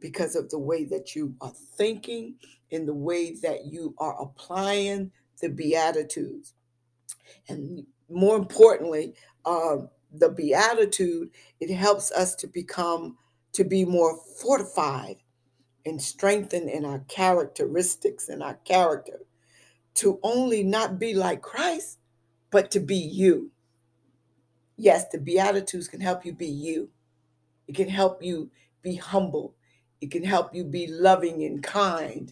because 0.04 0.36
of 0.36 0.50
the 0.50 0.58
way 0.58 0.84
that 0.84 1.16
you 1.16 1.34
are 1.40 1.54
thinking 1.78 2.34
and 2.70 2.86
the 2.86 2.92
way 2.92 3.34
that 3.36 3.64
you 3.64 3.94
are 3.96 4.20
applying 4.20 5.10
the 5.40 5.48
Beatitudes. 5.48 6.52
And 7.48 7.86
more 8.10 8.36
importantly, 8.36 9.14
uh, 9.46 9.78
the 10.12 10.28
Beatitude, 10.28 11.30
it 11.58 11.74
helps 11.74 12.12
us 12.12 12.34
to 12.34 12.46
become, 12.46 13.16
to 13.54 13.64
be 13.64 13.86
more 13.86 14.18
fortified 14.42 15.16
and 15.86 16.02
strengthened 16.02 16.68
in 16.68 16.84
our 16.84 16.98
characteristics 17.08 18.28
and 18.28 18.42
our 18.42 18.56
character, 18.66 19.20
to 19.94 20.20
only 20.22 20.62
not 20.62 20.98
be 20.98 21.14
like 21.14 21.40
Christ, 21.40 21.98
but 22.50 22.70
to 22.72 22.80
be 22.80 22.96
you. 22.96 23.52
Yes, 24.76 25.06
the 25.10 25.18
Beatitudes 25.18 25.88
can 25.88 26.02
help 26.02 26.26
you 26.26 26.34
be 26.34 26.46
you. 26.46 26.90
It 27.66 27.74
can 27.74 27.88
help 27.88 28.22
you 28.22 28.50
be 28.82 28.96
humble. 28.96 29.54
It 30.04 30.10
can 30.10 30.22
help 30.22 30.54
you 30.54 30.64
be 30.64 30.86
loving 30.86 31.44
and 31.44 31.62
kind. 31.62 32.30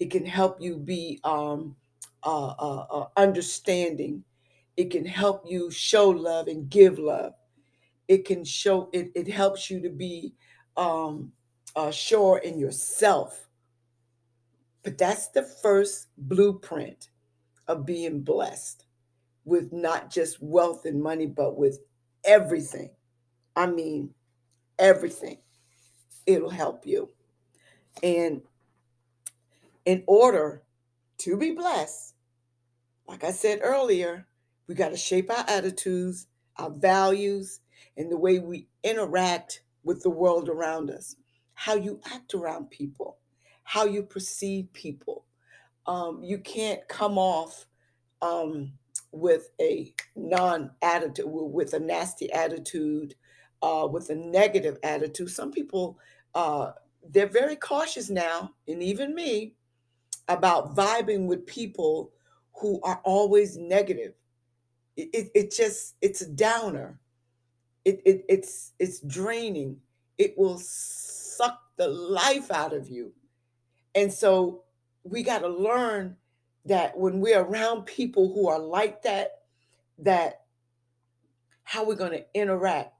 It 0.00 0.10
can 0.10 0.26
help 0.26 0.60
you 0.60 0.76
be 0.76 1.20
um, 1.22 1.76
uh, 2.24 2.48
uh, 2.48 2.86
uh, 2.90 3.06
understanding. 3.16 4.24
It 4.76 4.90
can 4.90 5.06
help 5.06 5.44
you 5.46 5.70
show 5.70 6.08
love 6.08 6.48
and 6.48 6.68
give 6.68 6.98
love. 6.98 7.34
It 8.08 8.24
can 8.24 8.44
show, 8.44 8.90
it, 8.92 9.12
it 9.14 9.28
helps 9.28 9.70
you 9.70 9.80
to 9.82 9.88
be 9.88 10.34
um, 10.76 11.30
uh, 11.76 11.92
sure 11.92 12.38
in 12.38 12.58
yourself. 12.58 13.46
But 14.82 14.98
that's 14.98 15.28
the 15.28 15.44
first 15.44 16.08
blueprint 16.18 17.10
of 17.68 17.86
being 17.86 18.22
blessed 18.22 18.84
with 19.44 19.72
not 19.72 20.10
just 20.10 20.42
wealth 20.42 20.86
and 20.86 21.00
money, 21.00 21.26
but 21.26 21.56
with 21.56 21.78
everything. 22.24 22.90
I 23.54 23.66
mean, 23.66 24.12
everything. 24.80 25.38
It'll 26.26 26.50
help 26.50 26.86
you. 26.86 27.10
And 28.02 28.42
in 29.84 30.04
order 30.06 30.62
to 31.18 31.36
be 31.36 31.52
blessed, 31.52 32.14
like 33.06 33.24
I 33.24 33.32
said 33.32 33.60
earlier, 33.62 34.26
we 34.66 34.74
got 34.74 34.90
to 34.90 34.96
shape 34.96 35.30
our 35.30 35.44
attitudes, 35.48 36.26
our 36.56 36.70
values, 36.70 37.60
and 37.96 38.10
the 38.10 38.16
way 38.16 38.38
we 38.38 38.68
interact 38.84 39.62
with 39.84 40.02
the 40.02 40.10
world 40.10 40.48
around 40.48 40.90
us, 40.90 41.16
how 41.54 41.74
you 41.74 42.00
act 42.12 42.34
around 42.34 42.70
people, 42.70 43.18
how 43.64 43.84
you 43.84 44.02
perceive 44.02 44.72
people. 44.72 45.24
Um, 45.86 46.22
you 46.22 46.38
can't 46.38 46.86
come 46.88 47.18
off 47.18 47.66
um, 48.22 48.72
with 49.10 49.50
a 49.60 49.92
non 50.16 50.70
attitude, 50.80 51.26
with 51.26 51.74
a 51.74 51.80
nasty 51.80 52.32
attitude, 52.32 53.14
uh, 53.62 53.86
with 53.90 54.10
a 54.10 54.14
negative 54.14 54.78
attitude. 54.82 55.30
Some 55.30 55.52
people, 55.52 55.98
uh, 56.34 56.72
they're 57.10 57.28
very 57.28 57.56
cautious 57.56 58.10
now, 58.10 58.52
and 58.68 58.82
even 58.82 59.14
me, 59.14 59.54
about 60.28 60.76
vibing 60.76 61.26
with 61.26 61.46
people 61.46 62.12
who 62.54 62.80
are 62.82 63.00
always 63.04 63.56
negative. 63.56 64.14
It, 64.96 65.10
it, 65.12 65.30
it 65.34 65.52
just, 65.52 65.96
it's 66.00 66.20
a 66.20 66.28
downer. 66.28 66.98
It, 67.84 68.02
it, 68.04 68.24
it's, 68.28 68.72
it's 68.78 69.00
draining. 69.00 69.78
It 70.18 70.36
will 70.38 70.58
suck 70.58 71.60
the 71.76 71.88
life 71.88 72.50
out 72.50 72.72
of 72.72 72.88
you. 72.88 73.12
And 73.94 74.12
so 74.12 74.62
we 75.02 75.22
got 75.22 75.40
to 75.40 75.48
learn 75.48 76.16
that 76.64 76.96
when 76.96 77.20
we're 77.20 77.40
around 77.42 77.86
people 77.86 78.32
who 78.32 78.48
are 78.48 78.58
like 78.58 79.02
that, 79.02 79.40
that 79.98 80.42
how 81.64 81.84
we're 81.84 81.96
going 81.96 82.12
to 82.12 82.24
interact. 82.34 82.94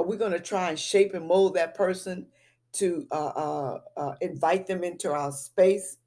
Are 0.00 0.06
we 0.06 0.16
going 0.16 0.32
to 0.32 0.40
try 0.40 0.70
and 0.70 0.78
shape 0.78 1.12
and 1.12 1.26
mold 1.26 1.52
that 1.56 1.74
person 1.74 2.26
to 2.72 3.06
uh, 3.10 3.32
uh, 3.36 3.80
uh, 3.98 4.14
invite 4.22 4.66
them 4.66 4.82
into 4.82 5.12
our 5.12 5.30
space? 5.30 5.98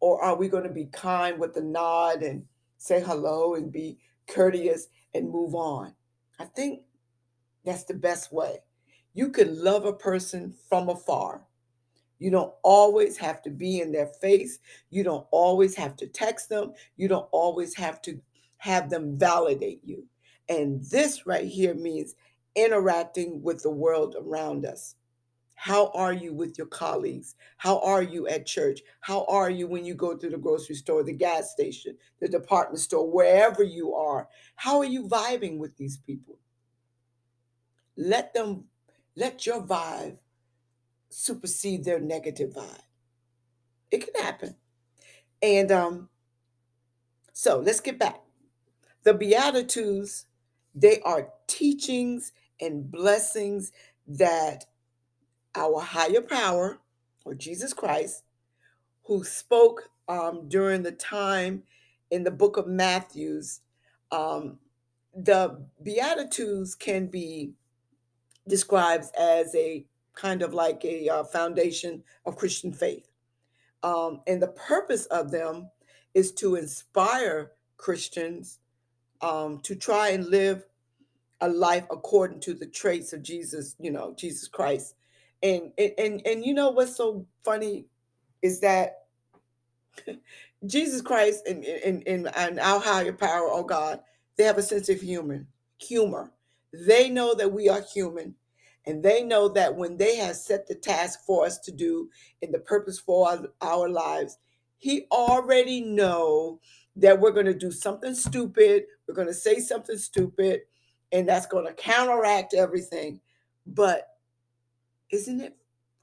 Or 0.00 0.22
are 0.22 0.34
we 0.34 0.48
going 0.48 0.64
to 0.64 0.72
be 0.72 0.86
kind 0.86 1.38
with 1.38 1.54
a 1.58 1.60
nod 1.60 2.22
and 2.22 2.46
say 2.78 3.02
hello 3.02 3.54
and 3.54 3.70
be 3.70 3.98
courteous 4.28 4.86
and 5.12 5.28
move 5.28 5.54
on? 5.54 5.92
I 6.38 6.46
think 6.46 6.84
that's 7.66 7.84
the 7.84 7.92
best 7.92 8.32
way. 8.32 8.60
You 9.12 9.28
can 9.28 9.62
love 9.62 9.84
a 9.84 9.92
person 9.92 10.54
from 10.70 10.88
afar. 10.88 11.42
You 12.18 12.30
don't 12.30 12.54
always 12.62 13.18
have 13.18 13.42
to 13.42 13.50
be 13.50 13.82
in 13.82 13.92
their 13.92 14.06
face. 14.22 14.58
You 14.88 15.04
don't 15.04 15.26
always 15.30 15.76
have 15.76 15.96
to 15.96 16.06
text 16.06 16.48
them. 16.48 16.72
You 16.96 17.08
don't 17.08 17.28
always 17.30 17.76
have 17.76 18.00
to 18.02 18.18
have 18.56 18.88
them 18.88 19.18
validate 19.18 19.82
you. 19.84 20.06
And 20.48 20.82
this 20.84 21.26
right 21.26 21.46
here 21.46 21.74
means 21.74 22.14
interacting 22.54 23.42
with 23.42 23.62
the 23.62 23.70
world 23.70 24.16
around 24.18 24.64
us. 24.64 24.96
How 25.56 25.90
are 25.94 26.12
you 26.12 26.34
with 26.34 26.58
your 26.58 26.66
colleagues? 26.66 27.36
How 27.56 27.78
are 27.80 28.02
you 28.02 28.26
at 28.28 28.46
church? 28.46 28.80
How 29.00 29.24
are 29.26 29.50
you 29.50 29.66
when 29.66 29.84
you 29.84 29.94
go 29.94 30.16
to 30.16 30.28
the 30.28 30.36
grocery 30.36 30.74
store, 30.74 31.02
the 31.02 31.12
gas 31.12 31.52
station, 31.52 31.96
the 32.20 32.28
department 32.28 32.80
store, 32.80 33.10
wherever 33.10 33.62
you 33.62 33.94
are? 33.94 34.28
How 34.56 34.78
are 34.78 34.84
you 34.84 35.08
vibing 35.08 35.58
with 35.58 35.76
these 35.76 35.96
people? 35.96 36.38
Let 37.96 38.34
them, 38.34 38.64
let 39.16 39.46
your 39.46 39.62
vibe 39.62 40.18
supersede 41.08 41.84
their 41.84 42.00
negative 42.00 42.54
vibe. 42.54 42.82
It 43.90 44.12
can 44.12 44.22
happen. 44.22 44.56
And 45.40 45.70
um, 45.70 46.08
so 47.32 47.58
let's 47.60 47.80
get 47.80 47.98
back. 47.98 48.20
The 49.04 49.14
Beatitudes, 49.14 50.26
they 50.74 51.00
are 51.02 51.28
teachings 51.46 52.32
and 52.64 52.90
blessings 52.90 53.72
that 54.06 54.66
our 55.54 55.80
higher 55.80 56.20
power, 56.20 56.78
or 57.24 57.34
Jesus 57.34 57.72
Christ, 57.72 58.24
who 59.04 59.24
spoke 59.24 59.90
um, 60.08 60.48
during 60.48 60.82
the 60.82 60.92
time 60.92 61.62
in 62.10 62.24
the 62.24 62.30
book 62.30 62.56
of 62.56 62.66
Matthews, 62.66 63.60
um, 64.10 64.58
the 65.14 65.64
Beatitudes 65.82 66.74
can 66.74 67.06
be 67.06 67.52
described 68.48 69.06
as 69.18 69.54
a 69.54 69.86
kind 70.14 70.42
of 70.42 70.54
like 70.54 70.84
a 70.84 71.08
uh, 71.08 71.24
foundation 71.24 72.02
of 72.26 72.36
Christian 72.36 72.72
faith. 72.72 73.08
Um, 73.82 74.20
and 74.26 74.40
the 74.40 74.48
purpose 74.48 75.06
of 75.06 75.30
them 75.30 75.70
is 76.14 76.32
to 76.34 76.54
inspire 76.54 77.52
Christians 77.76 78.58
um, 79.20 79.60
to 79.60 79.74
try 79.74 80.10
and 80.10 80.26
live 80.26 80.64
a 81.44 81.48
life 81.48 81.84
according 81.90 82.40
to 82.40 82.54
the 82.54 82.66
traits 82.66 83.12
of 83.12 83.22
Jesus, 83.22 83.76
you 83.78 83.90
know, 83.90 84.14
Jesus 84.16 84.48
Christ. 84.48 84.94
And 85.42 85.72
and 85.76 85.92
and, 85.98 86.22
and 86.26 86.44
you 86.44 86.54
know 86.54 86.70
what's 86.70 86.96
so 86.96 87.26
funny 87.44 87.86
is 88.42 88.60
that 88.60 89.04
Jesus 90.66 91.02
Christ 91.02 91.46
and, 91.46 91.64
and, 91.64 92.02
and, 92.06 92.30
and 92.34 92.58
our 92.58 92.80
higher 92.80 93.12
power, 93.12 93.48
oh 93.50 93.64
God, 93.64 94.00
they 94.36 94.44
have 94.44 94.58
a 94.58 94.62
sense 94.62 94.88
of 94.88 95.00
humor. 95.00 95.46
Humor. 95.80 96.32
They 96.72 97.10
know 97.10 97.34
that 97.34 97.52
we 97.52 97.68
are 97.68 97.82
human 97.82 98.34
and 98.86 99.02
they 99.02 99.22
know 99.22 99.48
that 99.50 99.76
when 99.76 99.96
they 99.98 100.16
have 100.16 100.36
set 100.36 100.66
the 100.66 100.74
task 100.74 101.20
for 101.26 101.44
us 101.44 101.58
to 101.60 101.72
do 101.72 102.10
in 102.42 102.50
the 102.50 102.58
purpose 102.58 102.98
for 102.98 103.28
our, 103.28 103.48
our 103.60 103.88
lives, 103.88 104.38
he 104.78 105.06
already 105.10 105.80
know 105.80 106.60
that 106.96 107.20
we're 107.20 107.32
going 107.32 107.46
to 107.46 107.54
do 107.54 107.70
something 107.70 108.14
stupid, 108.14 108.84
we're 109.06 109.14
going 109.14 109.28
to 109.28 109.34
say 109.34 109.58
something 109.58 109.98
stupid, 109.98 110.62
and 111.14 111.28
that's 111.28 111.46
going 111.46 111.64
to 111.64 111.72
counteract 111.72 112.54
everything. 112.54 113.20
But 113.66 114.08
isn't 115.10 115.40
it 115.40 115.56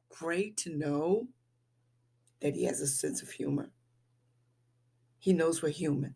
great 0.10 0.56
to 0.58 0.76
know 0.76 1.28
that 2.40 2.56
he 2.56 2.64
has 2.64 2.80
a 2.80 2.88
sense 2.88 3.22
of 3.22 3.30
humor? 3.30 3.72
He 5.20 5.34
knows 5.34 5.62
we're 5.62 5.70
human. 5.70 6.16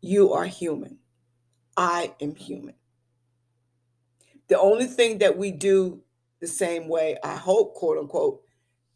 You 0.00 0.32
are 0.32 0.46
human. 0.46 0.98
I 1.76 2.14
am 2.20 2.36
human. 2.36 2.76
The 4.46 4.58
only 4.58 4.86
thing 4.86 5.18
that 5.18 5.36
we 5.36 5.50
do 5.50 6.00
the 6.40 6.46
same 6.46 6.88
way, 6.88 7.16
I 7.24 7.34
hope, 7.34 7.74
quote 7.74 7.98
unquote, 7.98 8.40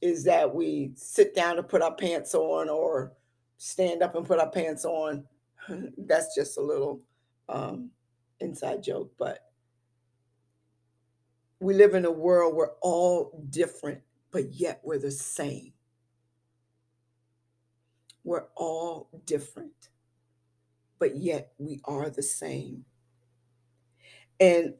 is 0.00 0.22
that 0.24 0.54
we 0.54 0.92
sit 0.94 1.34
down 1.34 1.56
to 1.56 1.64
put 1.64 1.82
our 1.82 1.94
pants 1.96 2.32
on 2.34 2.68
or 2.68 3.12
stand 3.58 4.02
up 4.02 4.14
and 4.14 4.24
put 4.24 4.38
our 4.38 4.50
pants 4.50 4.84
on. 4.84 5.24
That's 5.98 6.34
just 6.36 6.58
a 6.58 6.62
little 6.62 7.02
um, 7.48 7.90
inside 8.42 8.82
joke, 8.84 9.12
but 9.18 9.40
we 11.60 11.74
live 11.74 11.94
in 11.94 12.04
a 12.04 12.10
world 12.12 12.56
where 12.56 12.72
all 12.82 13.44
different, 13.50 14.00
but 14.32 14.52
yet 14.54 14.80
we're 14.84 14.98
the 14.98 15.12
same. 15.12 15.74
We're 18.24 18.46
all 18.56 19.08
different, 19.26 19.90
but 20.98 21.16
yet 21.16 21.52
we 21.58 21.80
are 21.84 22.10
the 22.10 22.22
same. 22.22 22.84
And 24.40 24.74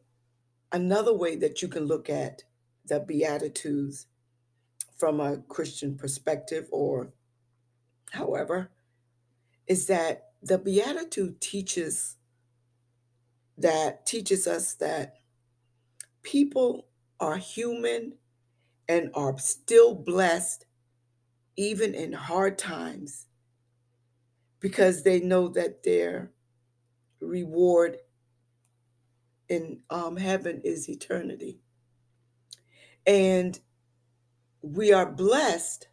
Another 0.72 1.14
way 1.14 1.37
that 1.37 1.62
you 1.62 1.68
can 1.68 1.85
look 1.87 2.11
at 2.11 2.44
the 2.87 3.01
Beatitudes 3.01 4.07
from 4.98 5.20
a 5.20 5.38
Christian 5.38 5.96
perspective, 5.96 6.66
or 6.72 7.12
however, 8.12 8.70
is 9.66 9.87
that 9.87 10.31
the 10.42 10.59
Beatitude 10.59 11.40
teaches 11.40 12.16
that 13.62 14.07
teaches 14.07 14.46
us 14.46 14.75
that 14.75 15.16
people 16.22 16.87
are 17.20 17.37
human 17.37 18.14
and 18.88 19.11
are 19.14 19.38
still 19.38 19.94
blessed 19.94 20.66
even 21.57 21.94
in 21.94 22.12
hard 22.12 22.59
times 22.59 23.27
because 24.61 25.03
they 25.03 25.20
know 25.20 25.48
that 25.48 25.83
their 25.83 26.33
reward 27.20 27.98
in 29.48 29.83
um, 29.90 30.16
heaven 30.16 30.61
is 30.64 30.88
eternity. 30.88 31.61
And 33.07 33.59
we 34.62 34.92
are 34.92 35.11
blessed 35.11 35.88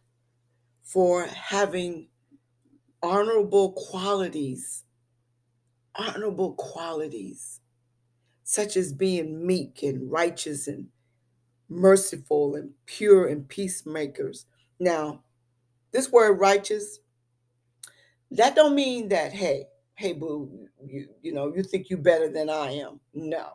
for 0.82 1.26
having 1.26 2.08
honorable 3.02 3.72
qualities, 3.72 4.84
honorable 5.94 6.54
qualities, 6.54 7.59
such 8.50 8.76
as 8.76 8.92
being 8.92 9.46
meek 9.46 9.80
and 9.84 10.10
righteous 10.10 10.66
and 10.66 10.88
merciful 11.68 12.56
and 12.56 12.72
pure 12.84 13.28
and 13.28 13.48
peacemakers. 13.48 14.44
Now, 14.80 15.22
this 15.92 16.10
word 16.10 16.40
righteous, 16.40 16.98
that 18.32 18.56
don't 18.56 18.74
mean 18.74 19.10
that, 19.10 19.32
hey, 19.32 19.66
hey 19.94 20.14
boo 20.14 20.66
you 20.84 21.06
you 21.22 21.32
know 21.32 21.54
you 21.54 21.62
think 21.62 21.90
you 21.90 21.96
better 21.96 22.28
than 22.28 22.50
i 22.50 22.72
am. 22.72 22.98
No. 23.14 23.50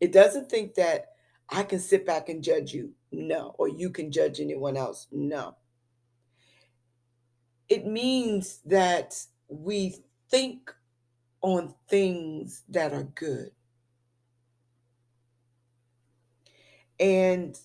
It 0.00 0.10
doesn't 0.12 0.50
think 0.50 0.74
that 0.74 1.10
i 1.48 1.62
can 1.62 1.78
sit 1.78 2.04
back 2.04 2.28
and 2.28 2.42
judge 2.42 2.72
you. 2.72 2.90
No. 3.12 3.54
Or 3.56 3.68
you 3.68 3.88
can 3.90 4.10
judge 4.10 4.40
anyone 4.40 4.76
else. 4.76 5.06
No. 5.12 5.54
It 7.68 7.86
means 7.86 8.62
that 8.64 9.14
we 9.46 9.94
think 10.28 10.74
on 11.44 11.74
things 11.88 12.62
that 12.70 12.94
are 12.94 13.04
good 13.14 13.50
and 17.00 17.58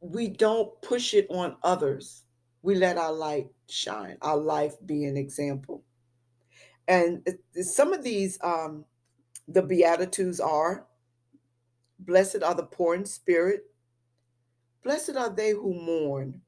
we 0.00 0.28
don't 0.28 0.80
push 0.82 1.14
it 1.14 1.26
on 1.30 1.56
others. 1.62 2.24
We 2.62 2.74
let 2.74 2.98
our 2.98 3.12
light 3.12 3.48
shine, 3.68 4.18
our 4.22 4.36
life 4.36 4.74
be 4.84 5.04
an 5.04 5.16
example. 5.16 5.84
And 6.88 7.26
some 7.54 7.92
of 7.92 8.02
these, 8.02 8.38
um, 8.42 8.84
the 9.48 9.62
Beatitudes 9.62 10.40
are 10.40 10.86
Blessed 11.98 12.42
are 12.42 12.54
the 12.54 12.64
poor 12.64 12.94
in 12.94 13.06
spirit, 13.06 13.64
blessed 14.84 15.16
are 15.16 15.30
they 15.30 15.52
who 15.52 15.74
mourn, 15.74 16.42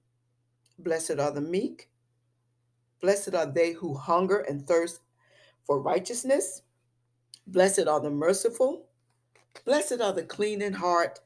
blessed 0.78 1.18
are 1.18 1.30
the 1.32 1.40
meek, 1.40 1.88
blessed 3.00 3.34
are 3.34 3.46
they 3.46 3.72
who 3.72 3.94
hunger 3.94 4.40
and 4.40 4.66
thirst 4.66 5.00
for 5.68 5.80
righteousness, 5.82 6.62
blessed 7.46 7.86
are 7.86 8.00
the 8.00 8.10
merciful, 8.10 8.86
blessed 9.66 10.00
are 10.00 10.14
the 10.14 10.22
clean 10.22 10.62
in 10.62 10.72
heart, 10.72 11.20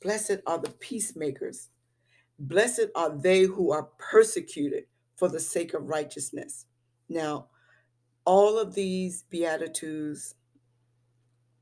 blessed 0.00 0.38
are 0.46 0.58
the 0.58 0.70
peacemakers, 0.70 1.70
blessed 2.38 2.86
are 2.94 3.10
they 3.10 3.42
who 3.42 3.72
are 3.72 3.90
persecuted 3.98 4.84
for 5.16 5.28
the 5.28 5.40
sake 5.40 5.74
of 5.74 5.88
righteousness. 5.88 6.66
Now, 7.08 7.48
all 8.24 8.60
of 8.60 8.74
these 8.76 9.24
Beatitudes 9.28 10.36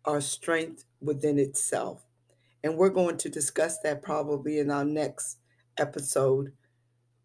are 0.04 0.20
strength 0.20 0.84
within 1.00 1.38
itself. 1.38 2.04
And 2.62 2.76
we're 2.76 2.90
going 2.90 3.16
to 3.18 3.30
discuss 3.30 3.78
that 3.80 4.02
probably 4.02 4.58
in 4.58 4.70
our 4.70 4.84
next 4.84 5.38
episode 5.78 6.52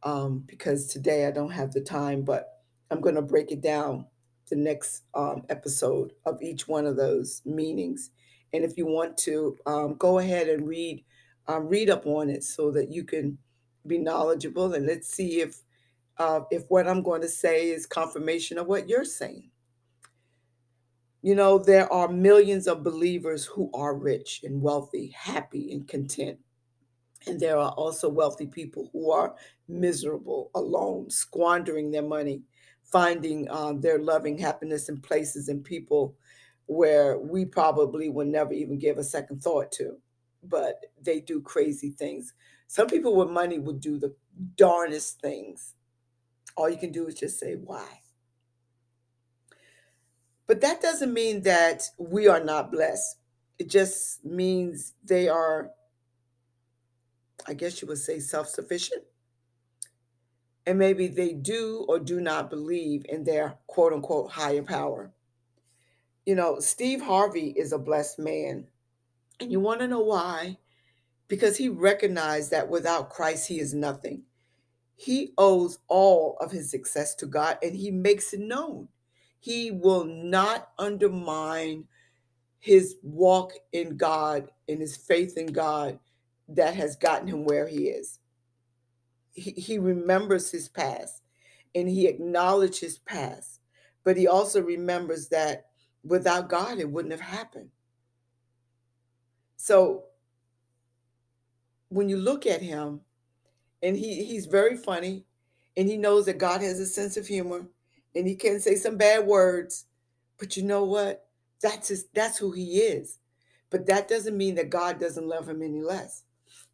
um, 0.04 0.43
because 0.47 0.88
today 0.88 1.28
I 1.28 1.32
don't 1.32 1.52
have 1.52 1.73
the 1.73 1.82
time, 1.82 2.23
but 2.23 2.47
I'm 2.89 3.02
going 3.02 3.15
to 3.15 3.21
break 3.21 3.52
it 3.52 3.62
down 3.62 4.06
the 4.50 4.56
next 4.56 5.04
um, 5.14 5.44
episode 5.50 6.14
of 6.26 6.42
each 6.42 6.68
one 6.68 6.86
of 6.86 6.96
those 6.96 7.42
meanings. 7.46 8.12
And 8.54 8.64
if 8.64 8.78
you 8.78 8.86
want 8.86 9.18
to, 9.20 9.58
um, 9.66 9.96
go 9.96 10.20
ahead 10.20 10.48
and 10.48 10.68
read 10.68 11.04
um, 11.48 11.68
read 11.68 11.90
up 11.90 12.06
on 12.06 12.30
it 12.30 12.44
so 12.44 12.72
that 12.72 12.92
you 12.92 13.04
can 13.04 13.38
be 13.86 13.98
knowledgeable. 13.98 14.74
And 14.74 14.86
let's 14.86 15.10
see 15.10 15.42
if 15.42 15.62
uh, 16.18 16.42
if 16.52 16.64
what 16.70 16.88
I'm 16.88 17.04
going 17.04 17.22
to 17.22 17.30
say 17.30 17.70
is 17.70 17.86
confirmation 17.86 18.58
of 18.58 18.68
what 18.68 18.90
you're 18.90 19.06
saying. 19.06 19.50
You 21.22 21.36
know, 21.36 21.58
there 21.58 21.92
are 21.92 22.08
millions 22.08 22.68
of 22.68 22.84
believers 22.84 23.46
who 23.46 23.70
are 23.74 23.96
rich 23.96 24.42
and 24.44 24.62
wealthy, 24.62 25.14
happy 25.16 25.72
and 25.74 25.88
content. 25.88 26.40
And 27.26 27.40
there 27.40 27.58
are 27.58 27.72
also 27.72 28.08
wealthy 28.08 28.48
people 28.48 28.90
who 28.94 29.12
are 29.12 29.36
miserable, 29.68 30.50
alone, 30.56 31.10
squandering 31.10 31.92
their 31.92 32.04
money, 32.04 32.44
finding 32.91 33.50
um, 33.52 33.82
their 33.82 34.00
loving 34.00 34.38
happiness 34.38 34.89
in 34.89 35.00
places 35.00 35.50
and 35.50 35.63
people 35.63 36.15
where 36.67 37.17
we 37.17 37.45
probably 37.45 38.10
would 38.10 38.28
never 38.28 38.54
even 38.54 38.78
give 38.78 38.97
a 38.97 39.04
second 39.04 39.41
thought 39.41 39.71
to. 39.73 39.97
But 40.43 40.86
they 41.02 41.19
do 41.19 41.41
crazy 41.41 41.91
things. 41.91 42.34
Some 42.67 42.88
people 42.88 43.15
with 43.15 43.30
money 43.30 43.60
would 43.60 43.80
do 43.80 43.97
the 43.97 44.15
darnest 44.56 45.21
things. 45.21 45.73
All 46.56 46.69
you 46.69 46.78
can 46.78 46.91
do 46.91 47.08
is 47.08 47.15
just 47.15 47.39
say, 47.39 47.56
why? 47.56 48.02
But 50.47 50.62
that 50.62 50.82
doesn't 50.82 51.13
mean 51.13 51.41
that 51.43 51.84
we 51.97 52.28
are 52.28 52.43
not 52.43 52.71
blessed. 52.71 53.17
It 53.60 53.69
just 53.69 54.23
means 54.23 54.93
they 55.04 55.28
are, 55.28 55.71
I 57.47 57.54
guess 57.54 57.82
you 57.82 57.88
would 57.89 57.97
say, 57.97 58.19
self 58.19 58.47
sufficient. 58.47 59.04
And 60.67 60.77
maybe 60.77 61.08
they 61.08 61.32
do 61.32 61.86
or 61.88 61.97
do 61.97 62.19
not 62.19 62.49
believe 62.49 63.06
in 63.08 63.23
their 63.23 63.58
quote 63.67 63.93
unquote 63.93 64.32
higher 64.32 64.62
power. 64.62 65.12
You 66.25 66.36
know, 66.36 66.60
Steve 66.60 67.01
Harvey 67.01 67.51
is 67.51 67.71
a 67.71 67.80
blessed 67.80 68.19
man. 68.19 68.67
And 69.39 69.49
you 69.49 69.62
want 69.62 69.80
to 69.80 69.88
know 69.88 70.01
why? 70.01 70.58
Because 71.30 71.56
he 71.56 71.69
recognized 71.69 72.51
that 72.51 72.69
without 72.69 73.10
Christ, 73.10 73.47
he 73.47 73.62
is 73.62 73.73
nothing. 73.73 74.23
He 74.97 75.32
owes 75.38 75.80
all 75.88 76.36
of 76.41 76.51
his 76.51 76.69
success 76.69 77.15
to 77.15 77.27
God 77.27 77.58
and 77.63 77.73
he 77.73 77.89
makes 77.89 78.34
it 78.34 78.41
known. 78.41 78.89
He 79.39 79.71
will 79.71 80.03
not 80.03 80.71
undermine 80.77 81.86
his 82.60 82.97
walk 83.01 83.53
in 83.71 83.95
God 83.95 84.49
and 84.67 84.82
his 84.82 84.97
faith 84.97 85.38
in 85.38 85.47
God 85.47 85.99
that 86.49 86.75
has 86.75 86.97
gotten 86.97 87.30
him 87.30 87.45
where 87.45 87.67
he 87.67 87.88
is. 87.88 88.19
He, 89.38 89.52
he 89.52 89.78
remembers 89.78 90.52
his 90.52 90.67
past 90.67 91.21
and 91.76 91.88
he 91.88 92.08
acknowledges 92.08 92.80
his 92.80 92.97
past, 92.97 93.62
but 94.04 94.17
he 94.17 94.28
also 94.28 94.62
remembers 94.62 95.30
that 95.30 95.67
without 96.04 96.50
God, 96.50 96.80
it 96.80 96.89
wouldn't 96.89 97.12
have 97.12 97.21
happened. 97.21 97.69
So 99.56 100.06
when 101.89 102.10
you 102.10 102.17
look 102.17 102.45
at 102.47 102.62
him, 102.62 103.02
and 103.84 103.95
he, 103.95 104.26
he's 104.26 104.47
very 104.47 104.76
funny, 104.76 105.26
and 105.76 105.88
he 105.88 105.97
knows 105.97 106.26
that 106.26 106.39
God 106.39 106.62
has 106.62 106.80
a 106.80 106.86
sense 106.86 107.15
of 107.15 107.28
humor, 107.28 107.67
and 108.15 108.28
he 108.28 108.36
can 108.36 108.60
say 108.60 108.76
some 108.76 108.97
bad 108.97 109.28
words, 109.28 109.86
but 110.39 110.58
you 110.58 110.63
know 110.63 110.84
what? 110.84 111.28
That's 111.62 111.89
his, 111.89 112.08
that's 112.13 112.39
who 112.39 112.52
he 112.52 112.80
is. 112.80 113.19
But 113.69 113.86
that 113.86 114.08
doesn't 114.08 114.38
mean 114.38 114.56
that 114.56 114.69
God 114.71 115.00
doesn't 115.00 115.28
love 115.28 115.47
him 115.47 115.62
any 115.62 115.82
less. 115.82 116.23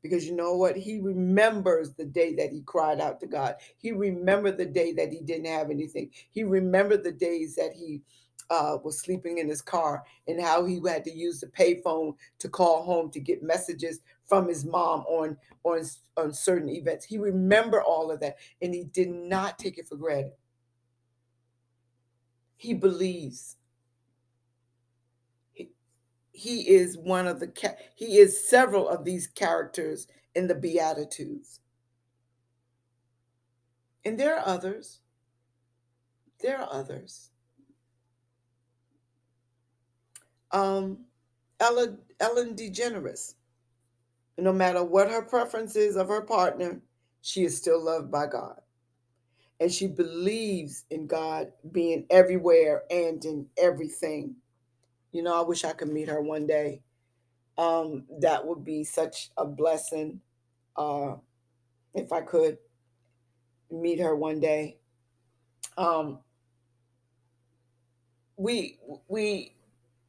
Because 0.04 0.28
you 0.28 0.36
know 0.36 0.56
what? 0.56 0.76
He 0.76 1.00
remembers 1.00 1.94
the 1.94 2.06
day 2.06 2.36
that 2.36 2.52
he 2.52 2.62
cried 2.62 3.00
out 3.00 3.22
to 3.22 3.28
God. 3.28 3.56
He 3.78 3.94
remembered 3.94 4.58
the 4.58 4.66
day 4.66 4.92
that 4.94 5.12
he 5.12 5.22
didn't 5.22 5.48
have 5.48 5.72
anything. 5.72 6.12
He 6.32 6.44
remembered 6.44 7.04
the 7.04 7.12
days 7.14 7.56
that 7.56 7.72
he 7.74 8.04
uh, 8.50 8.78
was 8.84 9.00
sleeping 9.00 9.38
in 9.38 9.48
his 9.48 9.62
car 9.62 10.04
and 10.28 10.42
how 10.42 10.66
he 10.66 10.82
had 10.86 11.06
to 11.06 11.12
use 11.12 11.40
the 11.40 11.48
payphone 11.48 12.16
to 12.40 12.50
call 12.50 12.84
home 12.84 13.10
to 13.12 13.20
get 13.20 13.42
messages 13.42 14.02
from 14.26 14.48
his 14.48 14.66
mom 14.66 15.02
on 15.08 15.38
on 15.64 15.84
on 16.18 16.34
certain 16.34 16.70
events. 16.70 17.06
He 17.06 17.18
remembered 17.18 17.84
all 17.84 18.12
of 18.12 18.20
that, 18.20 18.36
and 18.62 18.74
he 18.74 18.84
did 18.84 19.10
not 19.10 19.58
take 19.58 19.78
it 19.78 19.88
for 19.88 19.96
granted. 19.96 20.34
He 22.58 22.74
believes. 22.74 23.58
He, 26.34 26.70
is 26.70 26.98
one 26.98 27.28
of 27.28 27.40
the 27.42 27.48
he 27.96 28.18
is 28.18 28.48
several 28.50 28.90
of 28.90 29.06
these 29.06 29.28
characters 29.28 30.08
in 30.36 30.48
the 30.48 30.56
beatitudes. 30.56 31.62
And 34.06 34.20
there 34.20 34.38
are 34.38 34.48
others. 34.48 35.02
There 36.42 36.60
are 36.60 36.70
others. 36.72 37.32
Um, 40.52 41.00
Ellen, 41.60 42.00
Ellen 42.20 42.56
DeGeneres. 42.56 43.36
No 44.38 44.54
matter 44.54 44.84
what 44.84 45.12
her 45.12 45.22
preferences 45.24 45.96
of 45.96 46.10
her 46.10 46.22
partner, 46.22 46.82
she 47.22 47.44
is 47.46 47.58
still 47.58 47.84
loved 47.84 48.12
by 48.12 48.28
God 48.28 48.56
and 49.62 49.74
she 49.74 49.88
believes 49.88 50.86
in 50.92 51.08
God 51.08 51.52
being 51.72 52.06
everywhere 52.12 52.84
and 52.92 53.26
in 53.26 53.48
everything. 53.58 54.36
You 55.14 55.22
know, 55.22 55.40
I 55.40 55.48
wish 55.48 55.64
I 55.64 55.74
could 55.74 55.90
meet 55.94 56.10
her 56.10 56.22
one 56.22 56.48
day. 56.48 56.82
Um, 57.58 58.06
that 58.20 58.46
would 58.46 58.66
be 58.66 58.84
such 58.84 59.30
a 59.38 59.46
blessing 59.46 60.20
uh, 60.76 61.16
if 61.94 62.12
I 62.12 62.22
could 62.22 62.58
meet 63.72 64.00
her 64.00 64.16
one 64.16 64.40
day. 64.40 64.78
Um, 65.78 66.20
we 68.38 68.80
we 69.08 69.56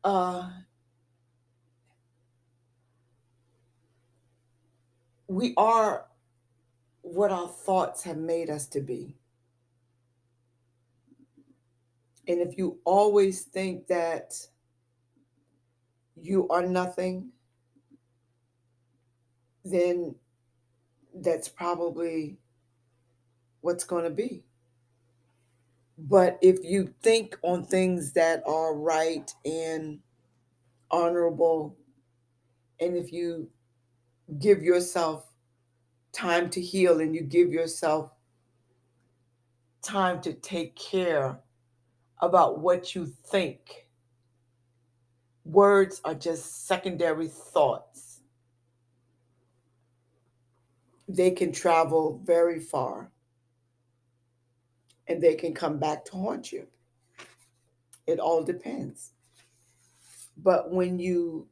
uh, 0.04 0.48
we 5.28 5.52
are 5.58 6.06
what 7.02 7.30
our 7.30 7.48
thoughts 7.48 8.02
have 8.04 8.16
made 8.16 8.48
us 8.48 8.66
to 8.68 8.80
be. 8.80 9.14
And 12.26 12.40
if 12.40 12.56
you 12.56 12.78
always 12.86 13.42
think 13.42 13.86
that 13.88 14.34
you 16.20 16.48
are 16.48 16.62
nothing, 16.66 17.30
then 19.64 20.14
that's 21.14 21.48
probably 21.48 22.38
what's 23.60 23.84
going 23.84 24.04
to 24.04 24.10
be. 24.10 24.42
But 25.96 26.38
if 26.42 26.58
you 26.64 26.92
think 27.02 27.38
on 27.42 27.64
things 27.64 28.12
that 28.12 28.42
are 28.46 28.74
right 28.74 29.32
and 29.44 30.00
honorable, 30.90 31.76
and 32.80 32.96
if 32.96 33.12
you 33.12 33.48
give 34.38 34.62
yourself 34.62 35.26
time 36.12 36.48
to 36.50 36.60
heal 36.60 37.00
and 37.00 37.14
you 37.14 37.22
give 37.22 37.52
yourself 37.52 38.10
time 39.82 40.20
to 40.22 40.32
take 40.32 40.74
care 40.76 41.38
about 42.20 42.60
what 42.60 42.94
you 42.94 43.06
think. 43.06 43.83
Words 45.44 46.00
are 46.04 46.14
just 46.14 46.66
secondary 46.66 47.28
thoughts. 47.28 48.20
They 51.06 51.30
can 51.30 51.52
travel 51.52 52.20
very 52.24 52.58
far 52.58 53.10
and 55.06 55.22
they 55.22 55.34
can 55.34 55.52
come 55.52 55.78
back 55.78 56.04
to 56.06 56.12
haunt 56.12 56.50
you. 56.50 56.66
It 58.06 58.18
all 58.18 58.42
depends. 58.42 59.12
But 60.36 60.72
when 60.72 60.98
you 60.98 61.48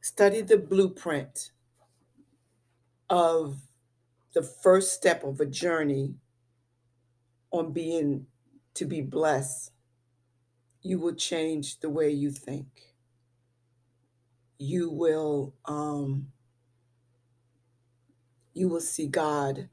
study 0.00 0.42
the 0.42 0.58
blueprint 0.58 1.52
of 3.08 3.56
the 4.34 4.42
first 4.42 4.92
step 4.92 5.24
of 5.24 5.40
a 5.40 5.46
journey 5.46 6.14
on 7.50 7.72
being 7.72 8.26
to 8.74 8.84
be 8.84 9.00
blessed, 9.00 9.72
you 10.82 10.98
will 10.98 11.14
change 11.14 11.80
the 11.80 11.90
way 11.90 12.10
you 12.10 12.30
think. 12.30 12.91
You 14.64 14.90
will 14.90 15.56
um, 15.64 16.28
you 18.54 18.68
will 18.68 18.80
see 18.80 19.08
God 19.08 19.68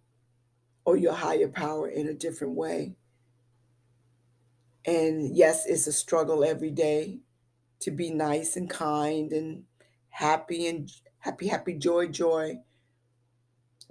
or 0.83 0.97
your 0.97 1.13
higher 1.13 1.47
power 1.47 1.87
in 1.87 2.07
a 2.07 2.13
different 2.15 2.55
way. 2.55 2.95
And 4.85 5.37
yes, 5.37 5.67
it's 5.67 5.85
a 5.85 5.91
struggle 5.91 6.43
every 6.43 6.71
day 6.71 7.19
to 7.81 7.91
be 7.91 8.09
nice 8.09 8.55
and 8.55 8.67
kind 8.67 9.31
and 9.31 9.65
happy 10.09 10.65
and 10.65 10.91
happy, 11.19 11.49
happy, 11.49 11.75
joy, 11.75 12.07
joy. 12.07 12.57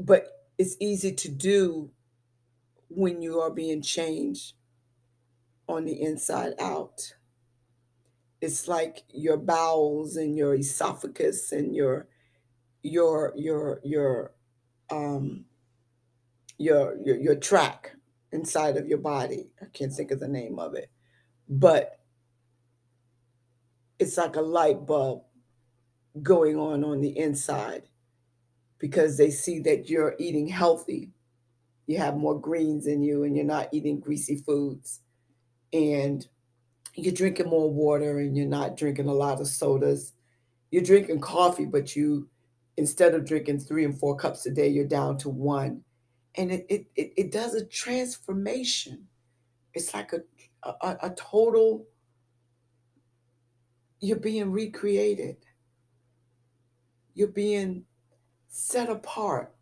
But 0.00 0.26
it's 0.58 0.76
easy 0.80 1.12
to 1.12 1.28
do 1.28 1.92
when 2.88 3.22
you 3.22 3.38
are 3.38 3.52
being 3.52 3.82
changed 3.82 4.54
on 5.68 5.84
the 5.84 6.02
inside 6.02 6.54
out. 6.58 7.14
It's 8.40 8.68
like 8.68 9.02
your 9.12 9.36
bowels 9.36 10.16
and 10.16 10.36
your 10.36 10.54
esophagus 10.54 11.52
and 11.52 11.74
your 11.74 12.08
your 12.82 13.32
your 13.36 13.80
your 13.82 14.32
um 14.90 15.44
your 16.56 16.96
your 17.04 17.16
your 17.16 17.34
track 17.34 17.96
inside 18.32 18.76
of 18.76 18.86
your 18.86 18.98
body. 18.98 19.50
I 19.60 19.66
can't 19.72 19.92
think 19.92 20.10
of 20.10 20.20
the 20.20 20.28
name 20.28 20.58
of 20.58 20.74
it. 20.74 20.90
But 21.48 21.98
it's 23.98 24.16
like 24.16 24.36
a 24.36 24.40
light 24.40 24.86
bulb 24.86 25.22
going 26.22 26.56
on 26.56 26.84
on 26.84 27.00
the 27.00 27.16
inside 27.18 27.82
because 28.78 29.16
they 29.16 29.30
see 29.30 29.58
that 29.60 29.88
you're 29.88 30.14
eating 30.18 30.46
healthy. 30.46 31.10
You 31.86 31.98
have 31.98 32.16
more 32.16 32.38
greens 32.38 32.86
in 32.86 33.02
you 33.02 33.24
and 33.24 33.34
you're 33.34 33.44
not 33.44 33.68
eating 33.72 33.98
greasy 33.98 34.36
foods. 34.36 35.00
And 35.72 36.26
you're 36.98 37.14
drinking 37.14 37.48
more 37.48 37.72
water 37.72 38.18
and 38.18 38.36
you're 38.36 38.46
not 38.46 38.76
drinking 38.76 39.08
a 39.08 39.14
lot 39.14 39.40
of 39.40 39.46
sodas. 39.48 40.12
You're 40.70 40.82
drinking 40.82 41.20
coffee, 41.20 41.64
but 41.64 41.96
you, 41.96 42.28
instead 42.76 43.14
of 43.14 43.24
drinking 43.24 43.60
three 43.60 43.84
and 43.84 43.98
four 43.98 44.16
cups 44.16 44.46
a 44.46 44.50
day, 44.50 44.68
you're 44.68 44.84
down 44.84 45.16
to 45.18 45.28
one. 45.28 45.82
And 46.34 46.52
it, 46.52 46.66
it, 46.68 46.86
it, 46.96 47.12
it 47.16 47.32
does 47.32 47.54
a 47.54 47.64
transformation. 47.64 49.06
It's 49.74 49.94
like 49.94 50.12
a, 50.12 50.20
a, 50.62 50.96
a 51.04 51.10
total, 51.10 51.86
you're 54.00 54.18
being 54.18 54.52
recreated. 54.52 55.36
You're 57.14 57.28
being 57.28 57.84
set 58.48 58.88
apart. 58.88 59.54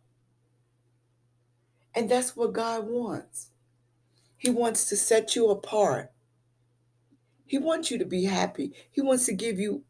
And 1.95 2.09
that's 2.09 2.35
what 2.35 2.53
God 2.53 2.87
wants. 2.87 3.49
He 4.37 4.49
wants 4.49 4.89
to 4.89 4.95
set 4.95 5.35
you 5.35 5.49
apart. 5.49 6.11
He 7.47 7.57
wants 7.57 7.89
you 7.89 7.97
to 7.97 8.05
be 8.05 8.25
happy. 8.25 8.73
He 8.91 9.01
wants 9.01 9.25
to 9.25 9.33
give 9.33 9.59
you 9.59 9.83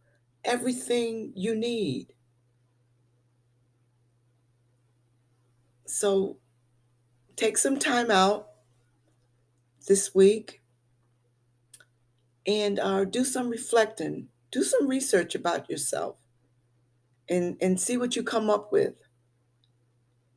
everything 0.45 1.33
you 1.35 1.55
need. 1.55 2.13
So 5.85 6.37
take 7.35 7.57
some 7.57 7.79
time 7.79 8.11
out 8.11 8.49
this 9.87 10.13
week 10.13 10.61
and 12.45 12.79
uh, 12.79 13.05
do 13.05 13.23
some 13.23 13.49
reflecting, 13.49 14.27
do 14.51 14.63
some 14.63 14.87
research 14.87 15.33
about 15.33 15.69
yourself 15.69 16.17
and, 17.29 17.57
and 17.61 17.79
see 17.79 17.97
what 17.97 18.15
you 18.15 18.23
come 18.23 18.49
up 18.49 18.71
with. 18.71 18.95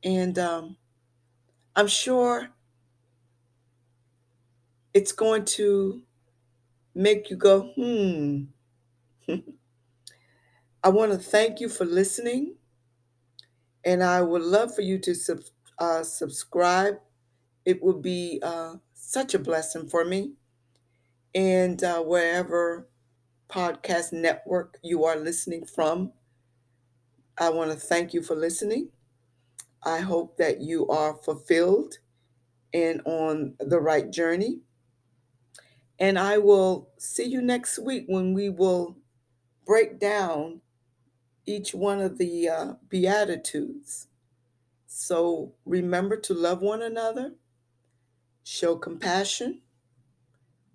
And 0.03 0.39
um, 0.39 0.77
I'm 1.77 1.89
sure 1.89 2.49
it's 4.95 5.13
going 5.13 5.45
to 5.45 6.03
make 6.95 7.31
you 7.31 7.37
go, 7.37 7.73
hmm. 7.77 8.45
I 10.83 10.89
want 10.89 11.13
to 11.13 11.19
thank 11.19 11.61
you 11.61 11.69
for 11.69 11.85
listening. 11.85 12.57
And 13.85 14.03
I 14.03 14.23
would 14.23 14.43
love 14.43 14.75
for 14.75 14.83
you 14.83 14.99
to 15.01 15.15
sub, 15.15 15.41
uh, 15.79 16.03
subscribe. 16.03 16.99
It 17.65 17.83
would 17.83 18.03
be 18.03 18.41
uh, 18.43 18.77
such 18.95 19.35
a 19.35 19.39
blessing 19.39 19.89
for 19.89 20.05
me. 20.05 20.33
And 21.35 21.83
uh, 21.83 22.03
wherever 22.03 22.89
podcast 23.49 24.13
network 24.13 24.79
you 24.83 25.05
are 25.05 25.17
listening 25.17 25.67
from, 25.67 26.13
I 27.39 27.51
want 27.51 27.71
to 27.73 27.77
thank 27.77 28.13
you 28.15 28.23
for 28.23 28.35
listening. 28.37 28.91
I 29.85 30.01
hope 30.01 30.37
that 30.39 30.61
you 30.61 30.89
are 30.89 31.15
fulfilled 31.17 31.95
and 32.75 33.01
on 33.07 33.55
the 33.61 33.81
right 33.81 34.11
journey. 34.11 34.61
And 36.01 36.19
I 36.19 36.39
will 36.39 36.91
see 36.99 37.25
you 37.27 37.43
next 37.43 37.79
week 37.79 38.07
when 38.09 38.35
we 38.35 38.49
will 38.49 38.97
break 39.67 40.01
down 40.01 40.63
each 41.47 41.75
one 41.75 42.01
of 42.01 42.19
the 42.19 42.49
uh, 42.49 42.73
Beatitudes. 42.89 44.09
So 44.87 45.55
remember 45.65 46.17
to 46.17 46.35
love 46.35 46.63
one 46.63 46.83
another, 46.83 47.35
show 48.45 48.77
compassion, 48.77 49.63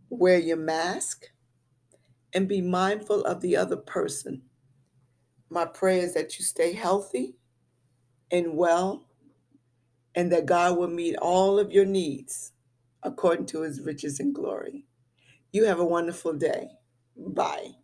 wear 0.09 0.39
your 0.39 0.57
mask, 0.57 1.27
and 2.33 2.47
be 2.47 2.61
mindful 2.61 3.23
of 3.25 3.41
the 3.41 3.57
other 3.57 3.77
person. 3.77 4.43
My 5.49 5.65
prayer 5.65 6.01
is 6.03 6.13
that 6.13 6.39
you 6.39 6.45
stay 6.45 6.73
healthy 6.73 7.35
and 8.31 8.55
well, 8.57 9.07
and 10.15 10.31
that 10.31 10.45
God 10.45 10.77
will 10.77 10.89
meet 10.89 11.15
all 11.17 11.59
of 11.59 11.71
your 11.71 11.85
needs 11.85 12.53
according 13.03 13.45
to 13.47 13.61
his 13.61 13.81
riches 13.81 14.19
and 14.19 14.33
glory. 14.33 14.85
You 15.55 15.63
have 15.63 15.79
a 15.79 15.85
wonderful 15.85 16.33
day. 16.33 16.67
Bye. 17.15 17.75